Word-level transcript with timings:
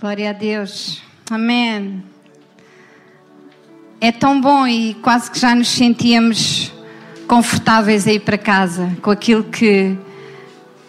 Glória 0.00 0.30
a 0.30 0.32
Deus. 0.32 1.02
Amém. 1.28 2.04
É 4.00 4.12
tão 4.12 4.40
bom 4.40 4.64
e 4.64 4.94
quase 4.94 5.28
que 5.28 5.40
já 5.40 5.56
nos 5.56 5.66
sentíamos 5.66 6.72
confortáveis 7.26 8.06
a 8.06 8.12
ir 8.12 8.20
para 8.20 8.38
casa 8.38 8.96
com 9.02 9.10
aquilo 9.10 9.42
que 9.42 9.98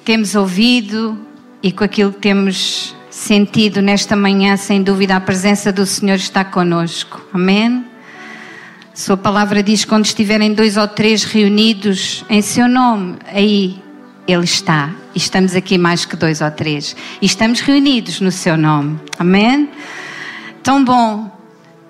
temos 0.06 0.36
ouvido 0.36 1.18
e 1.64 1.72
com 1.72 1.84
aquilo 1.84 2.14
que 2.14 2.20
temos 2.20 2.96
sentido 3.10 3.82
nesta 3.82 4.16
manhã. 4.16 4.56
Sem 4.56 4.84
dúvida, 4.84 5.16
a 5.16 5.20
presença 5.20 5.72
do 5.72 5.88
Senhor 5.88 6.18
está 6.18 6.46
conosco. 6.46 7.20
Amém. 7.34 7.84
Sua 8.94 9.18
palavra 9.18 9.64
diz: 9.64 9.86
quando 9.86 10.06
estiverem 10.06 10.54
dois 10.54 10.78
ou 10.78 10.88
três 10.88 11.24
reunidos 11.24 12.24
em 12.30 12.44
seu 12.44 12.68
nome, 12.68 13.18
aí 13.26 13.82
Ele 14.30 14.44
está. 14.44 14.94
Estamos 15.16 15.56
aqui 15.56 15.76
mais 15.76 16.06
que 16.06 16.16
dois 16.16 16.40
ou 16.40 16.52
três. 16.52 16.96
E 17.20 17.26
estamos 17.26 17.62
reunidos 17.62 18.22
no 18.22 18.32
seu 18.32 18.56
nome. 18.56 19.00
Amém? 19.18 19.68
Tão 20.62 20.86
bom 20.86 21.36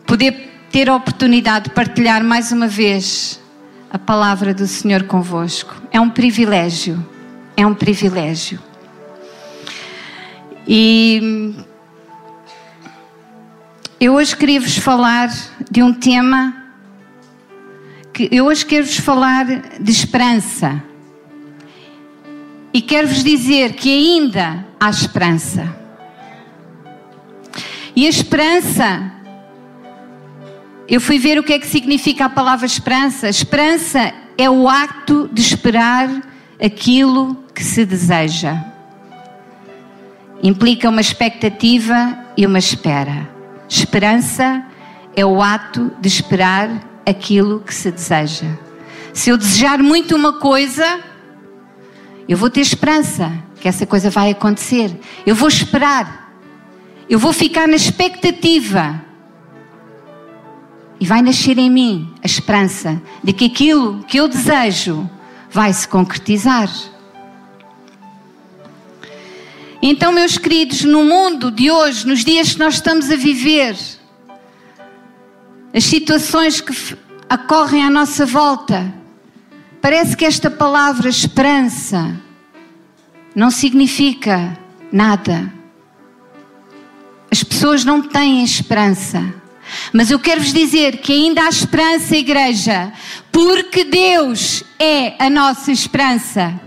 poder 0.06 0.50
ter 0.72 0.90
a 0.90 0.96
oportunidade 0.96 1.66
de 1.66 1.72
partilhar 1.72 2.24
mais 2.24 2.54
uma 2.54 2.66
vez 2.66 3.42
a 3.92 4.00
palavra 4.00 4.54
do 4.54 4.66
Senhor 4.66 5.04
convosco. 5.04 5.76
É 5.92 6.00
um 6.00 6.10
privilégio. 6.10 7.06
É 7.58 7.68
um 7.68 7.74
privilégio. 7.74 8.58
E 10.66 11.54
eu 14.00 14.14
hoje 14.14 14.34
queria 14.34 14.62
vos 14.62 14.78
falar 14.78 15.30
de 15.70 15.84
um 15.84 15.94
tema 15.94 16.56
que 18.14 18.30
eu 18.32 18.46
hoje 18.46 18.66
quero 18.66 18.86
vos 18.86 18.96
falar 18.96 19.46
de 19.78 19.92
esperança. 19.92 20.88
E 22.74 22.82
quero-vos 22.82 23.24
dizer 23.24 23.74
que 23.74 23.90
ainda 23.90 24.66
há 24.80 24.90
esperança. 24.90 25.76
E 27.96 28.06
a 28.06 28.10
esperança, 28.10 29.12
eu 30.88 31.02
fui 31.02 31.18
ver 31.18 31.40
o 31.40 31.44
que 31.44 31.54
é 31.54 31.60
que 31.60 31.68
significa 31.68 32.26
a 32.26 32.30
palavra 32.30 32.66
esperança. 32.66 33.28
Esperança 33.28 34.14
é 34.38 34.50
o 34.50 34.70
acto 34.70 35.30
de 35.34 35.42
esperar 35.42 36.10
aquilo 36.64 37.44
que 37.54 37.64
se 37.64 37.86
deseja. 37.86 38.64
Implica 40.42 40.90
uma 40.90 41.02
expectativa 41.02 42.18
e 42.38 42.46
uma 42.46 42.60
espera. 42.60 43.30
Esperança 43.68 44.66
é 45.16 45.26
o 45.26 45.42
ato 45.42 45.92
de 46.00 46.08
esperar 46.08 46.70
aquilo 47.06 47.60
que 47.60 47.74
se 47.74 47.92
deseja. 47.92 48.48
Se 49.14 49.30
eu 49.30 49.38
desejar 49.38 49.80
muito 49.80 50.16
uma 50.16 50.40
coisa, 50.40 51.02
eu 52.30 52.38
vou 52.38 52.48
ter 52.48 52.62
esperança 52.62 53.34
que 53.60 53.68
essa 53.68 53.88
coisa 53.88 54.12
vai 54.12 54.30
acontecer. 54.30 54.96
Eu 55.26 55.34
vou 55.34 55.48
esperar. 55.48 56.32
Eu 57.10 57.18
vou 57.18 57.34
ficar 57.34 57.68
na 57.68 57.76
expectativa. 57.76 59.04
E 61.00 61.08
vai 61.08 61.24
nascer 61.24 61.58
em 61.58 61.72
mim 61.72 62.14
a 62.22 62.28
esperança 62.28 63.02
de 63.24 63.34
que 63.34 63.46
aquilo 63.46 64.04
que 64.04 64.18
eu 64.20 64.28
desejo 64.28 65.10
vai 65.50 65.74
se 65.74 65.88
concretizar. 65.88 66.70
Então, 69.82 70.12
meus 70.12 70.38
queridos, 70.38 70.84
no 70.84 71.04
mundo 71.04 71.50
de 71.50 71.72
hoje, 71.72 72.06
nos 72.06 72.24
dias 72.24 72.54
que 72.54 72.60
nós 72.60 72.76
estamos 72.76 73.10
a 73.10 73.16
viver, 73.16 73.76
as 75.74 75.84
situações 75.84 76.62
que 76.62 76.74
ocorrem 77.34 77.84
à 77.84 77.90
nossa 77.90 78.24
volta, 78.24 78.94
parece 79.82 80.16
que 80.16 80.26
esta 80.26 80.50
palavra 80.50 81.10
esperança 81.10 82.16
não 83.36 83.52
significa 83.52 84.58
nada. 84.92 85.52
As 87.32 87.44
pessoas 87.44 87.86
não 87.86 88.02
têm 88.02 88.44
esperança. 88.44 89.34
Mas 89.94 90.10
eu 90.10 90.20
quero 90.20 90.42
vos 90.42 90.52
dizer 90.52 90.98
que 90.98 91.14
ainda 91.14 91.44
há 91.44 91.50
esperança, 91.50 92.16
igreja, 92.16 92.92
porque 93.32 93.84
Deus 93.84 94.64
é 94.80 95.14
a 95.24 95.30
nossa 95.30 95.72
esperança. 95.72 96.60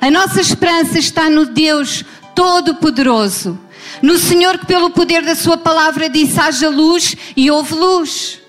A 0.00 0.10
nossa 0.10 0.40
esperança 0.40 0.98
está 0.98 1.28
no 1.28 1.46
Deus 1.46 2.04
Todo-Poderoso 2.34 3.58
no 4.02 4.16
Senhor 4.18 4.58
que, 4.58 4.66
pelo 4.66 4.90
poder 4.90 5.22
da 5.22 5.34
Sua 5.34 5.56
palavra, 5.56 6.08
disse: 6.08 6.40
haja 6.40 6.68
luz 6.68 7.16
e 7.36 7.50
houve 7.50 7.74
luz. 7.74 8.39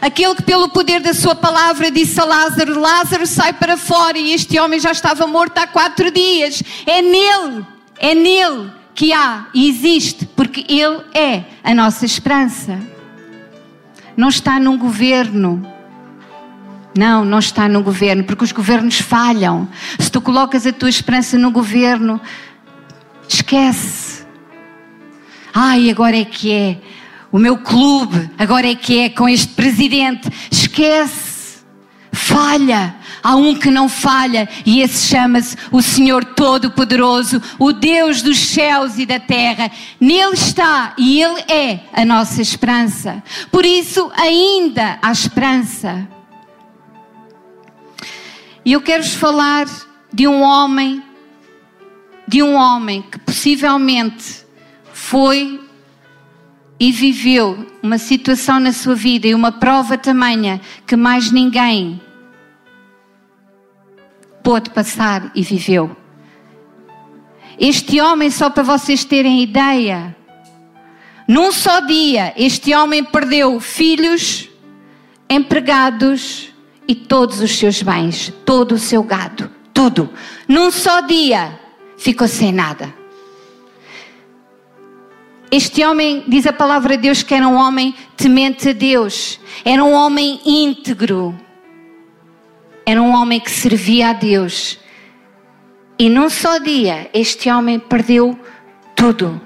Aquele 0.00 0.34
que, 0.34 0.42
pelo 0.42 0.68
poder 0.68 1.00
da 1.00 1.12
Sua 1.12 1.34
palavra, 1.34 1.90
disse 1.90 2.20
a 2.20 2.24
Lázaro: 2.24 2.78
Lázaro, 2.78 3.26
sai 3.26 3.52
para 3.52 3.76
fora. 3.76 4.18
E 4.18 4.32
este 4.32 4.58
homem 4.58 4.78
já 4.78 4.92
estava 4.92 5.26
morto 5.26 5.58
há 5.58 5.66
quatro 5.66 6.10
dias. 6.10 6.62
É 6.86 7.02
nele, 7.02 7.66
é 7.98 8.14
nele 8.14 8.70
que 8.94 9.12
há 9.12 9.46
e 9.54 9.68
existe, 9.68 10.26
porque 10.26 10.64
Ele 10.68 11.02
é 11.14 11.44
a 11.62 11.74
nossa 11.74 12.04
esperança. 12.04 12.78
Não 14.16 14.28
está 14.28 14.58
num 14.58 14.76
governo. 14.76 15.74
Não, 16.96 17.24
não 17.24 17.38
está 17.38 17.68
no 17.68 17.82
governo, 17.82 18.24
porque 18.24 18.44
os 18.44 18.50
governos 18.50 18.98
falham. 18.98 19.68
Se 19.98 20.10
tu 20.10 20.20
colocas 20.20 20.66
a 20.66 20.72
tua 20.72 20.88
esperança 20.88 21.38
no 21.38 21.50
governo, 21.50 22.20
esquece 23.28 24.08
Ai, 25.60 25.90
agora 25.90 26.16
é 26.16 26.24
que 26.24 26.52
é. 26.52 26.78
O 27.30 27.38
meu 27.38 27.58
clube, 27.58 28.30
agora 28.38 28.70
é 28.70 28.74
que 28.74 28.98
é 29.00 29.10
com 29.10 29.28
este 29.28 29.48
presidente. 29.48 30.30
Esquece. 30.50 31.58
Falha. 32.10 32.96
Há 33.22 33.36
um 33.36 33.54
que 33.54 33.70
não 33.70 33.88
falha 33.88 34.48
e 34.64 34.80
esse 34.80 35.08
chama-se 35.08 35.56
o 35.70 35.82
Senhor 35.82 36.24
Todo-Poderoso, 36.24 37.42
o 37.58 37.72
Deus 37.72 38.22
dos 38.22 38.38
céus 38.38 38.98
e 38.98 39.04
da 39.04 39.18
terra. 39.18 39.70
Nele 40.00 40.34
está 40.34 40.94
e 40.96 41.20
Ele 41.20 41.40
é 41.48 41.80
a 41.92 42.04
nossa 42.04 42.40
esperança. 42.40 43.22
Por 43.50 43.66
isso, 43.66 44.10
ainda 44.16 44.98
há 45.02 45.10
esperança. 45.10 46.08
E 48.64 48.72
eu 48.72 48.80
quero-vos 48.80 49.14
falar 49.14 49.66
de 50.12 50.26
um 50.28 50.40
homem, 50.40 51.02
de 52.26 52.42
um 52.42 52.54
homem 52.54 53.02
que 53.02 53.18
possivelmente 53.18 54.46
foi 54.92 55.67
e 56.80 56.92
viveu 56.92 57.66
uma 57.82 57.98
situação 57.98 58.60
na 58.60 58.72
sua 58.72 58.94
vida 58.94 59.26
e 59.26 59.34
uma 59.34 59.52
prova 59.52 59.98
tamanha 59.98 60.60
que 60.86 60.96
mais 60.96 61.30
ninguém 61.32 62.00
pôde 64.42 64.70
passar 64.70 65.30
e 65.34 65.42
viveu. 65.42 65.96
Este 67.58 68.00
homem, 68.00 68.30
só 68.30 68.48
para 68.48 68.62
vocês 68.62 69.04
terem 69.04 69.42
ideia, 69.42 70.16
num 71.26 71.50
só 71.50 71.80
dia, 71.80 72.32
este 72.36 72.74
homem 72.74 73.04
perdeu 73.04 73.58
filhos, 73.60 74.48
empregados 75.28 76.48
e 76.86 76.94
todos 76.94 77.40
os 77.40 77.58
seus 77.58 77.82
bens, 77.82 78.32
todo 78.46 78.76
o 78.76 78.78
seu 78.78 79.02
gado, 79.02 79.50
tudo. 79.74 80.08
Num 80.46 80.70
só 80.70 81.00
dia, 81.00 81.60
ficou 81.98 82.26
sem 82.26 82.52
nada. 82.52 82.94
Este 85.50 85.82
homem, 85.84 86.24
diz 86.28 86.46
a 86.46 86.52
palavra 86.52 86.96
de 86.96 87.04
Deus, 87.04 87.22
que 87.22 87.34
era 87.34 87.48
um 87.48 87.54
homem 87.54 87.94
temente 88.16 88.68
a 88.68 88.72
Deus, 88.72 89.40
era 89.64 89.82
um 89.82 89.92
homem 89.92 90.40
íntegro, 90.44 91.34
era 92.84 93.00
um 93.00 93.14
homem 93.14 93.40
que 93.40 93.50
servia 93.50 94.10
a 94.10 94.12
Deus. 94.12 94.78
E 95.98 96.10
num 96.10 96.28
só 96.28 96.58
dia, 96.58 97.08
este 97.14 97.50
homem 97.50 97.78
perdeu 97.78 98.38
tudo. 98.94 99.40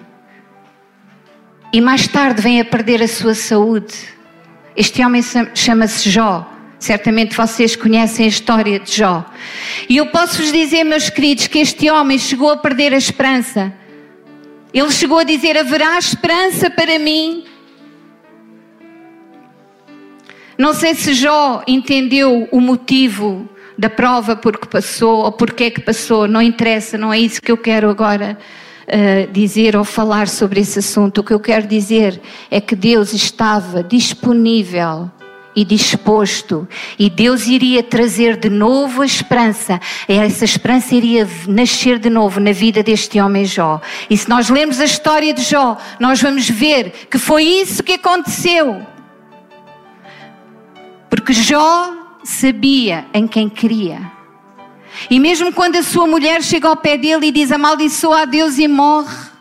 E 1.72 1.80
mais 1.80 2.08
tarde 2.08 2.42
vem 2.42 2.60
a 2.60 2.64
perder 2.64 3.00
a 3.00 3.08
sua 3.08 3.34
saúde. 3.34 3.94
Este 4.76 5.04
homem 5.04 5.22
chama-se 5.54 6.10
Jó. 6.10 6.48
Certamente 6.80 7.36
vocês 7.36 7.76
conhecem 7.76 8.26
a 8.26 8.28
história 8.28 8.80
de 8.80 8.92
Jó. 8.92 9.24
E 9.88 9.98
eu 9.98 10.06
posso 10.06 10.42
vos 10.42 10.52
dizer, 10.52 10.82
meus 10.82 11.08
queridos, 11.08 11.46
que 11.46 11.60
este 11.60 11.88
homem 11.88 12.18
chegou 12.18 12.50
a 12.50 12.56
perder 12.56 12.92
a 12.92 12.98
esperança 12.98 13.72
ele 14.72 14.90
chegou 14.90 15.18
a 15.18 15.24
dizer: 15.24 15.56
haverá 15.56 15.98
esperança 15.98 16.70
para 16.70 16.98
mim. 16.98 17.44
Não 20.56 20.74
sei 20.74 20.94
se 20.94 21.14
Jó 21.14 21.62
entendeu 21.66 22.48
o 22.52 22.60
motivo 22.60 23.48
da 23.76 23.90
prova 23.90 24.36
porque 24.36 24.66
passou 24.66 25.24
ou 25.24 25.32
porque 25.32 25.64
é 25.64 25.70
que 25.70 25.80
passou, 25.80 26.28
não 26.28 26.42
interessa, 26.42 26.96
não 26.98 27.12
é 27.12 27.18
isso 27.18 27.40
que 27.42 27.50
eu 27.50 27.56
quero 27.56 27.88
agora 27.88 28.38
uh, 28.86 29.32
dizer 29.32 29.74
ou 29.76 29.84
falar 29.84 30.28
sobre 30.28 30.60
esse 30.60 30.78
assunto. 30.78 31.18
O 31.18 31.24
que 31.24 31.32
eu 31.32 31.40
quero 31.40 31.66
dizer 31.66 32.20
é 32.50 32.60
que 32.60 32.76
Deus 32.76 33.12
estava 33.12 33.82
disponível 33.82 35.10
e 35.54 35.64
disposto, 35.64 36.66
e 36.98 37.10
Deus 37.10 37.46
iria 37.46 37.82
trazer 37.82 38.36
de 38.36 38.48
novo 38.48 39.02
a 39.02 39.06
esperança, 39.06 39.80
essa 40.08 40.44
esperança 40.44 40.94
iria 40.94 41.28
nascer 41.46 41.98
de 41.98 42.08
novo 42.08 42.40
na 42.40 42.52
vida 42.52 42.82
deste 42.82 43.20
homem 43.20 43.44
Jó. 43.44 43.80
E 44.08 44.16
se 44.16 44.28
nós 44.28 44.48
lermos 44.48 44.80
a 44.80 44.84
história 44.84 45.32
de 45.34 45.42
Jó, 45.42 45.76
nós 46.00 46.20
vamos 46.20 46.48
ver 46.48 47.08
que 47.10 47.18
foi 47.18 47.44
isso 47.44 47.82
que 47.82 47.92
aconteceu. 47.92 48.86
Porque 51.10 51.32
Jó 51.32 51.92
sabia 52.24 53.04
em 53.12 53.26
quem 53.26 53.48
queria. 53.48 54.10
E 55.10 55.18
mesmo 55.18 55.52
quando 55.52 55.76
a 55.76 55.82
sua 55.82 56.06
mulher 56.06 56.42
chega 56.42 56.68
ao 56.68 56.76
pé 56.76 56.96
dele 56.96 57.26
e 57.26 57.32
diz 57.32 57.50
amaldiçoa 57.50 58.22
a 58.22 58.24
Deus 58.24 58.58
e 58.58 58.68
morre, 58.68 59.31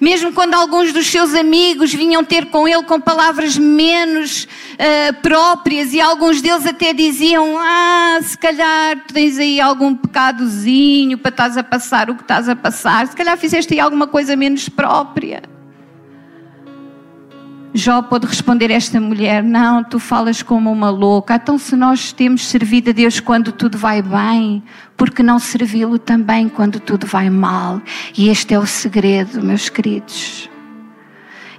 Mesmo 0.00 0.32
quando 0.32 0.54
alguns 0.54 0.92
dos 0.92 1.06
seus 1.06 1.34
amigos 1.34 1.92
vinham 1.92 2.24
ter 2.24 2.46
com 2.46 2.66
ele 2.66 2.82
com 2.84 2.98
palavras 2.98 3.58
menos 3.58 4.44
uh, 4.44 5.20
próprias 5.20 5.92
e 5.92 6.00
alguns 6.00 6.40
deles 6.40 6.64
até 6.64 6.94
diziam: 6.94 7.58
Ah, 7.58 8.18
se 8.22 8.38
calhar 8.38 9.04
tens 9.12 9.38
aí 9.38 9.60
algum 9.60 9.94
pecadozinho 9.94 11.18
para 11.18 11.28
estás 11.28 11.56
a 11.58 11.62
passar 11.62 12.08
o 12.08 12.14
que 12.14 12.22
estás 12.22 12.48
a 12.48 12.56
passar, 12.56 13.06
se 13.08 13.14
calhar 13.14 13.36
fizeste 13.36 13.74
aí 13.74 13.80
alguma 13.80 14.06
coisa 14.06 14.34
menos 14.34 14.70
própria. 14.70 15.49
Jó 17.72 18.02
pode 18.02 18.26
responder 18.26 18.70
esta 18.70 19.00
mulher: 19.00 19.44
Não, 19.44 19.84
tu 19.84 19.98
falas 19.98 20.42
como 20.42 20.72
uma 20.72 20.90
louca. 20.90 21.36
Então, 21.36 21.56
se 21.56 21.76
nós 21.76 22.12
temos 22.12 22.46
servido 22.46 22.90
a 22.90 22.92
Deus 22.92 23.20
quando 23.20 23.52
tudo 23.52 23.78
vai 23.78 24.02
bem, 24.02 24.62
por 24.96 25.10
que 25.10 25.22
não 25.22 25.38
servi-lo 25.38 25.98
também 25.98 26.48
quando 26.48 26.80
tudo 26.80 27.06
vai 27.06 27.30
mal? 27.30 27.80
E 28.16 28.28
este 28.28 28.54
é 28.54 28.58
o 28.58 28.66
segredo, 28.66 29.42
meus 29.42 29.68
queridos. 29.68 30.50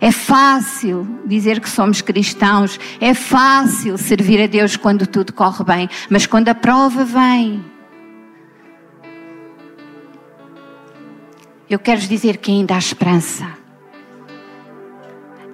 É 0.02 0.12
fácil 0.12 1.08
dizer 1.26 1.60
que 1.60 1.70
somos 1.70 2.02
cristãos, 2.02 2.80
é 3.00 3.14
fácil 3.14 3.98
servir 3.98 4.42
a 4.42 4.48
Deus 4.48 4.76
quando 4.76 5.06
tudo 5.06 5.32
corre 5.32 5.64
bem, 5.64 5.90
mas 6.10 6.26
quando 6.26 6.50
a 6.50 6.56
prova 6.56 7.06
vem, 7.06 7.64
eu 11.70 11.78
quero 11.78 12.02
dizer 12.02 12.38
que 12.38 12.52
ainda 12.52 12.74
há 12.74 12.80
esperança. 12.80 13.61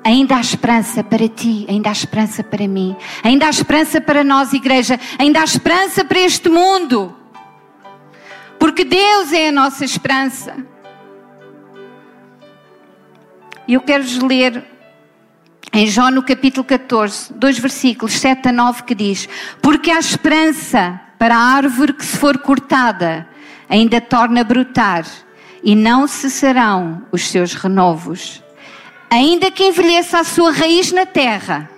Ainda 0.08 0.38
há 0.38 0.40
esperança 0.40 1.04
para 1.04 1.28
ti, 1.28 1.66
ainda 1.68 1.90
há 1.90 1.92
esperança 1.92 2.42
para 2.42 2.66
mim, 2.66 2.96
ainda 3.22 3.46
há 3.46 3.50
esperança 3.50 4.00
para 4.00 4.24
nós, 4.24 4.54
igreja, 4.54 4.98
ainda 5.20 5.42
há 5.42 5.44
esperança 5.44 6.06
para 6.06 6.22
este 6.22 6.48
mundo. 6.48 7.14
Porque 8.58 8.86
Deus 8.86 9.34
é 9.34 9.50
a 9.50 9.52
nossa 9.52 9.84
esperança. 9.84 10.66
E 13.68 13.74
eu 13.74 13.82
quero-vos 13.82 14.18
ler 14.20 14.64
em 15.74 15.86
João 15.88 16.10
no 16.10 16.24
capítulo 16.24 16.64
14, 16.64 17.34
dois 17.34 17.60
versículos, 17.60 18.14
7 18.14 18.48
a 18.48 18.54
9, 18.54 18.84
que 18.84 18.96
diz: 18.96 19.28
Porque 19.62 19.92
há 19.92 20.00
esperança 20.00 21.02
para 21.20 21.36
a 21.36 21.56
árvore 21.56 21.92
que, 21.92 22.06
se 22.06 22.16
for 22.16 22.38
cortada, 22.38 23.28
ainda 23.68 24.00
torna 24.00 24.40
a 24.40 24.46
brotar, 24.46 25.06
e 25.62 25.76
não 25.76 26.08
cessarão 26.08 27.04
os 27.12 27.28
seus 27.28 27.54
renovos 27.56 28.47
ainda 29.10 29.52
que 29.52 29.64
envelheça 29.64 30.20
a 30.20 30.24
sua 30.24 30.52
raiz 30.52 30.92
na 30.92 31.06
terra 31.06 31.70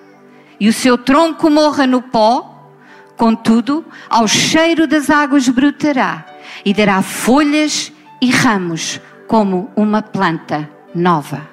e 0.60 0.68
o 0.68 0.74
seu 0.74 0.98
tronco 0.98 1.50
morra 1.50 1.88
no 1.88 2.02
pó, 2.02 2.72
contudo, 3.16 3.86
ao 4.10 4.28
cheiro 4.28 4.88
das 4.88 5.10
águas 5.10 5.48
brotará 5.48 6.26
e 6.66 6.74
dará 6.74 7.02
folhas 7.02 7.92
e 8.22 8.30
ramos 8.30 9.00
como 9.28 9.70
uma 9.76 10.02
planta 10.02 10.70
nova. 10.94 11.48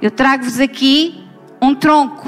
Eu 0.00 0.10
trago-vos 0.10 0.58
aqui 0.60 1.24
um 1.60 1.74
tronco 1.74 2.26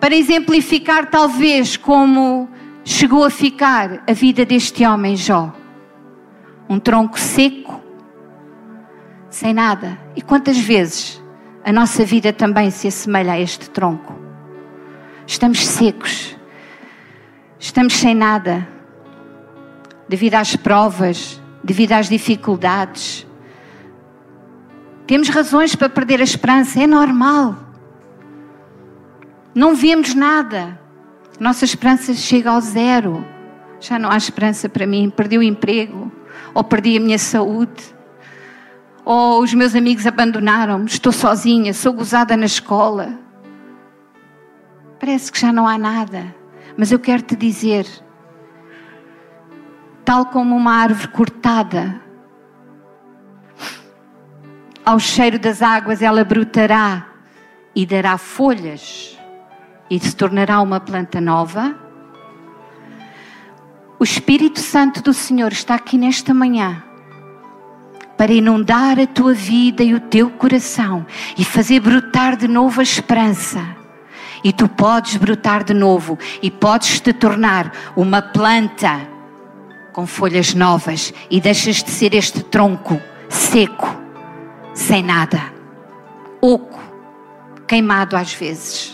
para 0.00 0.16
exemplificar, 0.16 1.08
talvez, 1.08 1.76
como 1.76 2.48
chegou 2.84 3.24
a 3.24 3.30
ficar 3.30 4.02
a 4.06 4.12
vida 4.12 4.44
deste 4.44 4.84
homem 4.84 5.16
Jó. 5.16 5.54
Um 6.68 6.78
tronco 6.78 7.18
seco, 7.18 7.80
sem 9.34 9.52
nada. 9.52 9.98
E 10.14 10.22
quantas 10.22 10.56
vezes 10.56 11.20
a 11.64 11.72
nossa 11.72 12.04
vida 12.04 12.32
também 12.32 12.70
se 12.70 12.86
assemelha 12.86 13.32
a 13.32 13.40
este 13.40 13.68
tronco? 13.68 14.14
Estamos 15.26 15.66
secos, 15.66 16.36
estamos 17.58 17.94
sem 17.94 18.14
nada, 18.14 18.66
devido 20.08 20.34
às 20.34 20.54
provas, 20.54 21.42
devido 21.64 21.92
às 21.92 22.08
dificuldades. 22.08 23.26
Temos 25.04 25.28
razões 25.28 25.74
para 25.74 25.88
perder 25.88 26.20
a 26.20 26.24
esperança, 26.24 26.80
é 26.80 26.86
normal. 26.86 27.56
Não 29.52 29.74
vemos 29.74 30.14
nada. 30.14 30.78
Nossa 31.40 31.64
esperança 31.64 32.14
chega 32.14 32.50
ao 32.50 32.60
zero. 32.60 33.24
Já 33.80 33.98
não 33.98 34.10
há 34.10 34.16
esperança 34.16 34.68
para 34.68 34.86
mim. 34.86 35.10
Perdi 35.10 35.36
o 35.38 35.42
emprego, 35.42 36.10
ou 36.54 36.64
perdi 36.64 36.96
a 36.96 37.00
minha 37.00 37.18
saúde, 37.18 37.94
ou 39.04 39.42
os 39.42 39.52
meus 39.52 39.74
amigos 39.74 40.06
abandonaram-me, 40.06 40.86
estou 40.86 41.12
sozinha, 41.12 41.74
sou 41.74 41.92
gozada 41.92 42.36
na 42.36 42.46
escola. 42.46 43.18
Parece 44.98 45.30
que 45.30 45.38
já 45.38 45.52
não 45.52 45.68
há 45.68 45.76
nada, 45.76 46.34
mas 46.76 46.90
eu 46.90 46.98
quero 46.98 47.22
te 47.22 47.36
dizer, 47.36 47.86
tal 50.04 50.26
como 50.26 50.56
uma 50.56 50.72
árvore 50.72 51.08
cortada, 51.08 52.00
ao 54.84 54.98
cheiro 54.98 55.38
das 55.38 55.60
águas 55.60 56.00
ela 56.00 56.24
brotará 56.24 57.06
e 57.74 57.84
dará 57.84 58.16
folhas 58.16 59.18
e 59.90 59.98
se 59.98 60.14
tornará 60.16 60.60
uma 60.60 60.80
planta 60.80 61.20
nova. 61.20 61.74
O 63.98 64.04
Espírito 64.04 64.60
Santo 64.60 65.02
do 65.02 65.12
Senhor 65.12 65.52
está 65.52 65.74
aqui 65.74 65.96
nesta 65.96 66.34
manhã 66.34 66.82
para 68.16 68.32
inundar 68.32 68.98
a 68.98 69.06
tua 69.06 69.34
vida 69.34 69.82
e 69.82 69.94
o 69.94 70.00
teu 70.00 70.30
coração 70.30 71.06
e 71.36 71.44
fazer 71.44 71.80
brotar 71.80 72.36
de 72.36 72.48
novo 72.48 72.80
a 72.80 72.82
esperança. 72.82 73.64
E 74.42 74.52
tu 74.52 74.68
podes 74.68 75.16
brotar 75.16 75.64
de 75.64 75.72
novo 75.72 76.18
e 76.42 76.50
podes 76.50 77.00
te 77.00 77.12
tornar 77.12 77.72
uma 77.96 78.20
planta 78.20 79.00
com 79.92 80.06
folhas 80.06 80.54
novas 80.54 81.14
e 81.30 81.40
deixas 81.40 81.82
de 81.82 81.90
ser 81.90 82.14
este 82.14 82.42
tronco 82.42 83.00
seco, 83.28 83.96
sem 84.74 85.02
nada, 85.02 85.40
oco, 86.40 86.80
queimado 87.66 88.16
às 88.16 88.34
vezes. 88.34 88.93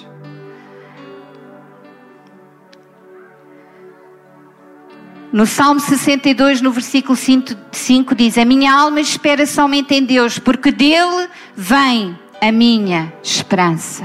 No 5.32 5.46
Salmo 5.46 5.78
62, 5.78 6.60
no 6.60 6.72
versículo 6.72 7.16
5, 7.16 8.14
diz: 8.16 8.36
A 8.36 8.44
minha 8.44 8.72
alma 8.72 9.00
espera 9.00 9.46
somente 9.46 9.94
em 9.94 10.04
Deus, 10.04 10.40
porque 10.40 10.72
dele 10.72 11.28
vem 11.54 12.18
a 12.40 12.50
minha 12.50 13.12
esperança. 13.22 14.04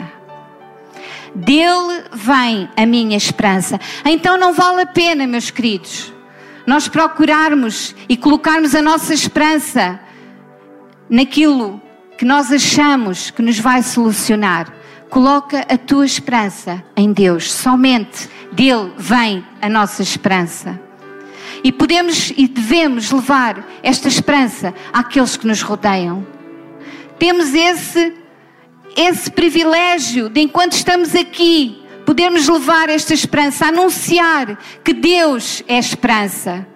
Dele 1.33 2.03
vem 2.13 2.69
a 2.77 2.85
minha 2.85 3.17
esperança. 3.17 3.79
Então 4.05 4.37
não 4.37 4.53
vale 4.53 4.81
a 4.81 4.85
pena, 4.85 5.25
meus 5.25 5.49
queridos, 5.49 6.13
nós 6.65 6.87
procurarmos 6.87 7.95
e 8.07 8.15
colocarmos 8.15 8.75
a 8.75 8.81
nossa 8.81 9.11
esperança 9.11 9.99
naquilo 11.09 11.81
que 12.19 12.23
nós 12.23 12.51
achamos 12.51 13.31
que 13.31 13.41
nos 13.41 13.57
vai 13.57 13.81
solucionar. 13.81 14.71
Coloca 15.09 15.65
a 15.69 15.77
tua 15.77 16.05
esperança 16.05 16.83
em 16.95 17.11
Deus. 17.11 17.51
Somente 17.51 18.29
dele 18.51 18.93
vem 18.97 19.43
a 19.59 19.67
nossa 19.67 20.03
esperança. 20.03 20.84
E 21.65 21.71
podemos 21.71 22.31
e 22.37 22.47
devemos 22.47 23.09
levar 23.09 23.67
esta 23.81 24.07
esperança 24.07 24.71
àqueles 24.93 25.35
que 25.35 25.47
nos 25.47 25.63
rodeiam. 25.63 26.23
Temos 27.17 27.55
esse, 27.55 28.13
esse 28.95 29.31
privilégio 29.31 30.29
de, 30.29 30.41
enquanto 30.41 30.73
estamos 30.73 31.15
aqui, 31.15 31.83
podermos 32.05 32.47
levar 32.47 32.87
esta 32.89 33.15
esperança, 33.15 33.65
anunciar 33.65 34.59
que 34.83 34.93
Deus 34.93 35.63
é 35.67 35.79
esperança 35.79 36.67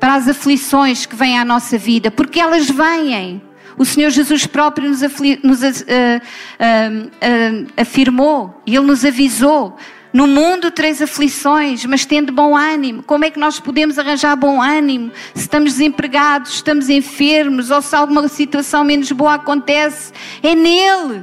para 0.00 0.14
as 0.14 0.26
aflições 0.26 1.04
que 1.04 1.14
vêm 1.14 1.38
à 1.38 1.44
nossa 1.44 1.76
vida, 1.76 2.10
porque 2.10 2.40
elas 2.40 2.70
vêm. 2.70 3.42
O 3.76 3.84
Senhor 3.84 4.08
Jesus 4.08 4.46
próprio 4.46 4.88
nos, 4.88 5.02
nos 5.42 5.60
uh, 5.60 5.66
uh, 5.66 7.06
uh, 7.06 7.66
afirmou 7.76 8.62
e 8.66 8.74
Ele 8.74 8.86
nos 8.86 9.04
avisou 9.04 9.76
no 10.16 10.26
mundo 10.26 10.70
três 10.70 11.02
aflições, 11.02 11.84
mas 11.84 12.06
tendo 12.06 12.32
bom 12.32 12.56
ânimo. 12.56 13.02
Como 13.02 13.26
é 13.26 13.30
que 13.30 13.38
nós 13.38 13.60
podemos 13.60 13.98
arranjar 13.98 14.34
bom 14.34 14.62
ânimo 14.62 15.12
se 15.34 15.42
estamos 15.42 15.74
desempregados, 15.74 16.54
estamos 16.54 16.88
enfermos 16.88 17.70
ou 17.70 17.82
se 17.82 17.94
alguma 17.94 18.26
situação 18.26 18.82
menos 18.82 19.12
boa 19.12 19.34
acontece? 19.34 20.14
É 20.42 20.54
nele. 20.54 21.22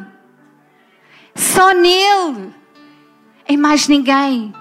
Só 1.33 1.73
nele. 1.73 2.53
Em 3.49 3.57
mais 3.57 3.87
ninguém. 3.87 4.53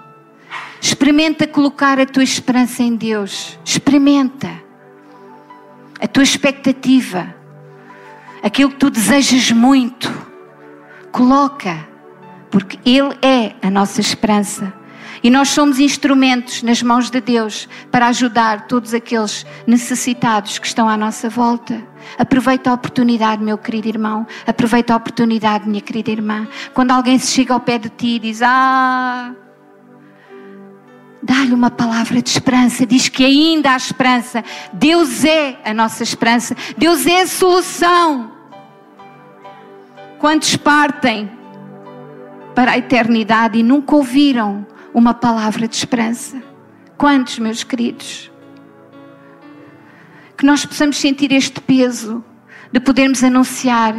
Experimenta 0.81 1.47
colocar 1.47 2.01
a 2.01 2.07
tua 2.07 2.25
esperança 2.25 2.83
em 2.83 2.97
Deus. 2.97 3.59
Experimenta. 3.63 4.51
A 6.01 6.09
tua 6.09 6.23
expectativa. 6.23 7.35
Aquilo 8.43 8.71
que 8.71 8.77
tu 8.77 8.89
desejas 8.89 9.53
muito. 9.53 10.11
Coloca 11.11 11.92
porque 12.53 12.79
Ele 12.85 13.17
é 13.23 13.55
a 13.63 13.71
nossa 13.71 14.01
esperança. 14.01 14.73
E 15.23 15.31
nós 15.31 15.49
somos 15.49 15.79
instrumentos 15.79 16.63
nas 16.63 16.83
mãos 16.83 17.09
de 17.09 17.21
Deus 17.21 17.69
para 17.91 18.09
ajudar 18.09 18.67
todos 18.67 18.93
aqueles 18.93 19.47
necessitados 19.67 20.59
que 20.59 20.67
estão 20.67 20.89
à 20.89 20.97
nossa 20.97 21.29
volta. 21.29 21.83
Aproveita 22.19 22.71
a 22.71 22.75
oportunidade, 22.75 23.43
meu 23.43 23.57
querido 23.57 23.89
irmão. 23.89 24.27
Aproveita 24.47 24.93
a 24.93 24.97
oportunidade, 24.97 25.69
minha 25.69 25.81
querida 25.81 26.11
irmã. 26.11 26.47
Quando 26.75 26.91
alguém 26.91 27.19
se 27.19 27.33
chega 27.33 27.55
ao 27.55 27.61
pé 27.61 27.79
de 27.79 27.89
ti 27.89 28.17
e 28.17 28.19
diz: 28.19 28.43
Ah, 28.43 29.33
Dá-lhe 31.23 31.55
uma 31.55 31.71
palavra 31.71 32.21
de 32.21 32.29
esperança. 32.29 32.85
Diz 32.85 33.09
que 33.09 33.25
ainda 33.25 33.73
há 33.73 33.77
esperança. 33.77 34.45
Deus 34.73 35.25
é 35.25 35.57
a 35.65 35.73
nossa 35.73 36.03
esperança. 36.03 36.57
Deus 36.77 37.07
é 37.07 37.23
a 37.23 37.27
solução. 37.29 38.33
Quantos 40.19 40.57
partem 40.57 41.31
para 42.55 42.73
a 42.73 42.79
eternidade 42.79 43.59
e 43.59 43.63
nunca 43.63 43.97
ouviram 43.97 44.67
uma 44.95 45.15
palavra 45.15 45.67
de 45.67 45.77
esperança? 45.77 46.43
Quantos, 46.97 47.39
meus 47.39 47.65
queridos? 47.65 48.31
Que 50.37 50.45
nós 50.47 50.65
possamos 50.65 50.97
sentir 50.97 51.33
este 51.33 51.61
peso 51.61 52.25
de 52.71 52.81
podermos 52.81 53.23
anunciar 53.23 53.95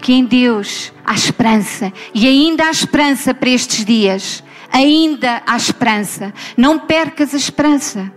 que 0.00 0.12
em 0.12 0.24
Deus 0.24 0.92
há 1.04 1.14
esperança 1.14 1.92
e 2.14 2.26
ainda 2.26 2.66
há 2.66 2.70
esperança 2.70 3.32
para 3.32 3.50
estes 3.50 3.84
dias 3.84 4.42
ainda 4.74 5.40
há 5.46 5.56
esperança. 5.56 6.34
Não 6.56 6.80
percas 6.80 7.32
a 7.32 7.36
esperança. 7.36 8.12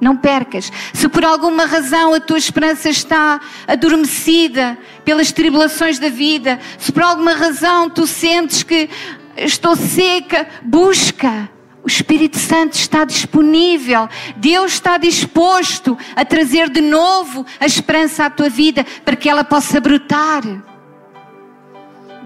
Não 0.00 0.16
percas. 0.16 0.72
Se 0.94 1.08
por 1.08 1.24
alguma 1.24 1.66
razão 1.66 2.14
a 2.14 2.20
tua 2.20 2.38
esperança 2.38 2.88
está 2.88 3.40
adormecida 3.66 4.78
pelas 5.04 5.30
tribulações 5.30 5.98
da 5.98 6.08
vida, 6.08 6.58
se 6.78 6.90
por 6.90 7.02
alguma 7.02 7.34
razão 7.34 7.90
tu 7.90 8.06
sentes 8.06 8.62
que 8.62 8.88
estou 9.36 9.76
seca, 9.76 10.48
busca. 10.62 11.50
O 11.82 11.86
Espírito 11.86 12.38
Santo 12.38 12.74
está 12.74 13.04
disponível. 13.04 14.08
Deus 14.36 14.72
está 14.72 14.98
disposto 14.98 15.96
a 16.14 16.24
trazer 16.24 16.68
de 16.68 16.80
novo 16.80 17.44
a 17.58 17.66
esperança 17.66 18.24
à 18.26 18.30
tua 18.30 18.48
vida 18.48 18.84
para 19.04 19.16
que 19.16 19.28
ela 19.28 19.44
possa 19.44 19.80
brotar. 19.80 20.42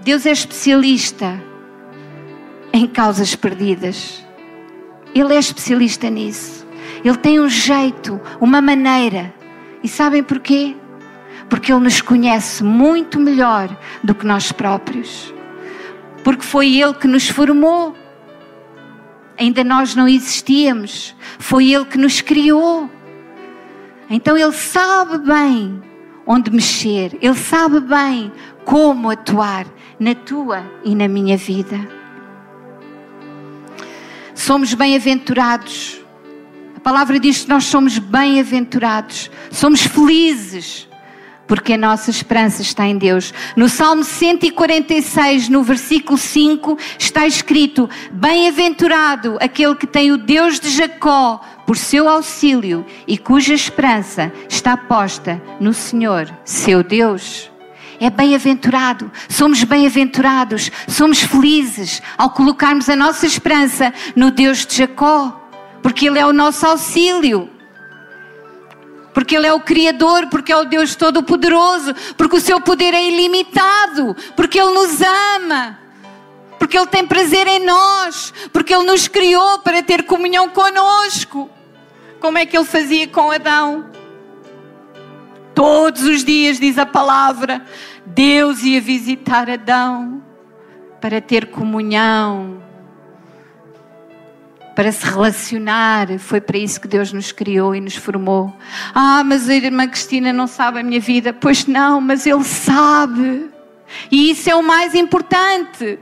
Deus 0.03 0.25
é 0.25 0.31
especialista 0.31 1.41
em 2.71 2.85
causas 2.85 3.35
perdidas. 3.35 4.23
Ele 5.13 5.33
é 5.33 5.39
especialista 5.39 6.09
nisso. 6.09 6.64
Ele 7.05 7.17
tem 7.17 7.39
um 7.39 7.47
jeito, 7.47 8.19
uma 8.41 8.59
maneira. 8.61 9.33
E 9.83 9.87
sabem 9.87 10.23
porquê? 10.23 10.75
Porque 11.47 11.71
Ele 11.71 11.83
nos 11.83 12.01
conhece 12.01 12.63
muito 12.63 13.19
melhor 13.19 13.69
do 14.03 14.15
que 14.15 14.25
nós 14.25 14.51
próprios. 14.51 15.33
Porque 16.23 16.43
foi 16.43 16.75
Ele 16.75 16.95
que 16.95 17.07
nos 17.07 17.29
formou. 17.29 17.95
Ainda 19.37 19.63
nós 19.63 19.93
não 19.93 20.07
existíamos. 20.07 21.15
Foi 21.37 21.71
Ele 21.71 21.85
que 21.85 21.97
nos 21.97 22.21
criou. 22.21 22.89
Então 24.09 24.35
Ele 24.35 24.51
sabe 24.51 25.19
bem 25.19 25.81
onde 26.25 26.49
mexer. 26.49 27.17
Ele 27.21 27.35
sabe 27.35 27.79
bem 27.81 28.31
como 28.63 29.11
atuar 29.11 29.67
na 29.99 30.15
tua 30.15 30.65
e 30.83 30.95
na 30.95 31.07
minha 31.07 31.37
vida 31.37 32.05
somos 34.45 34.73
bem-aventurados. 34.75 36.04
Palavra 36.85 37.19
diz 37.19 37.41
que 37.41 37.49
nós 37.49 37.63
somos 37.63 37.97
bem-aventurados, 37.97 39.31
somos 39.49 39.81
felizes, 39.81 40.87
porque 41.47 41.73
a 41.73 41.77
nossa 41.79 42.11
esperança 42.11 42.61
está 42.61 42.85
em 42.85 42.95
Deus. 42.95 43.33
No 43.55 43.67
Salmo 43.67 44.03
146, 44.03 45.49
no 45.49 45.63
versículo 45.63 46.15
5, 46.15 46.77
está 46.99 47.25
escrito: 47.25 47.89
Bem-aventurado 48.11 49.35
aquele 49.41 49.73
que 49.73 49.87
tem 49.87 50.11
o 50.11 50.17
Deus 50.19 50.59
de 50.59 50.69
Jacó 50.69 51.41
por 51.65 51.75
seu 51.75 52.07
auxílio 52.07 52.85
e 53.07 53.17
cuja 53.17 53.55
esperança 53.55 54.31
está 54.47 54.77
posta 54.77 55.41
no 55.59 55.73
Senhor, 55.73 56.31
seu 56.45 56.83
Deus 56.83 57.49
é 57.99 58.09
bem-aventurado, 58.09 59.09
somos 59.29 59.63
bem-aventurados, 59.63 60.69
somos 60.87 61.21
felizes 61.21 62.01
ao 62.17 62.29
colocarmos 62.29 62.89
a 62.89 62.95
nossa 62.95 63.25
esperança 63.25 63.93
no 64.15 64.31
Deus 64.31 64.65
de 64.65 64.75
Jacó, 64.75 65.44
porque 65.85 66.07
Ele 66.07 66.17
é 66.17 66.25
o 66.25 66.33
nosso 66.33 66.65
auxílio, 66.65 67.47
porque 69.13 69.37
Ele 69.37 69.45
é 69.45 69.53
o 69.53 69.59
Criador, 69.59 70.25
porque 70.31 70.51
é 70.51 70.57
o 70.57 70.65
Deus 70.65 70.95
Todo-Poderoso, 70.95 71.93
porque 72.17 72.37
o 72.37 72.41
Seu 72.41 72.59
poder 72.59 72.91
é 72.95 73.07
ilimitado, 73.07 74.15
porque 74.35 74.59
Ele 74.59 74.73
nos 74.73 74.99
ama, 74.99 75.77
porque 76.57 76.75
Ele 76.75 76.87
tem 76.87 77.05
prazer 77.05 77.45
em 77.45 77.63
nós, 77.63 78.33
porque 78.51 78.73
Ele 78.73 78.85
nos 78.85 79.07
criou 79.07 79.59
para 79.59 79.83
ter 79.83 80.05
comunhão 80.05 80.49
conosco. 80.49 81.51
Como 82.19 82.39
é 82.39 82.47
que 82.47 82.57
Ele 82.57 82.65
fazia 82.65 83.07
com 83.07 83.29
Adão? 83.29 83.85
Todos 85.53 86.01
os 86.01 86.23
dias, 86.23 86.59
diz 86.59 86.79
a 86.79 86.85
palavra, 86.87 87.63
Deus 88.07 88.63
ia 88.63 88.81
visitar 88.81 89.47
Adão 89.51 90.23
para 90.99 91.21
ter 91.21 91.51
comunhão, 91.51 92.64
para 94.75 94.91
se 94.91 95.05
relacionar. 95.05 96.19
Foi 96.19 96.41
para 96.41 96.57
isso 96.57 96.79
que 96.81 96.87
Deus 96.87 97.13
nos 97.13 97.31
criou 97.31 97.73
e 97.73 97.79
nos 97.79 97.95
formou. 97.95 98.53
Ah, 98.93 99.23
mas 99.23 99.49
a 99.49 99.55
irmã 99.55 99.87
Cristina 99.87 100.33
não 100.33 100.45
sabe 100.45 100.81
a 100.81 100.83
minha 100.83 100.99
vida. 100.99 101.31
Pois 101.31 101.65
não, 101.65 102.01
mas 102.01 102.27
Ele 102.27 102.43
sabe. 102.43 103.49
E 104.11 104.31
isso 104.31 104.49
é 104.49 104.55
o 104.55 104.61
mais 104.61 104.93
importante. 104.93 105.97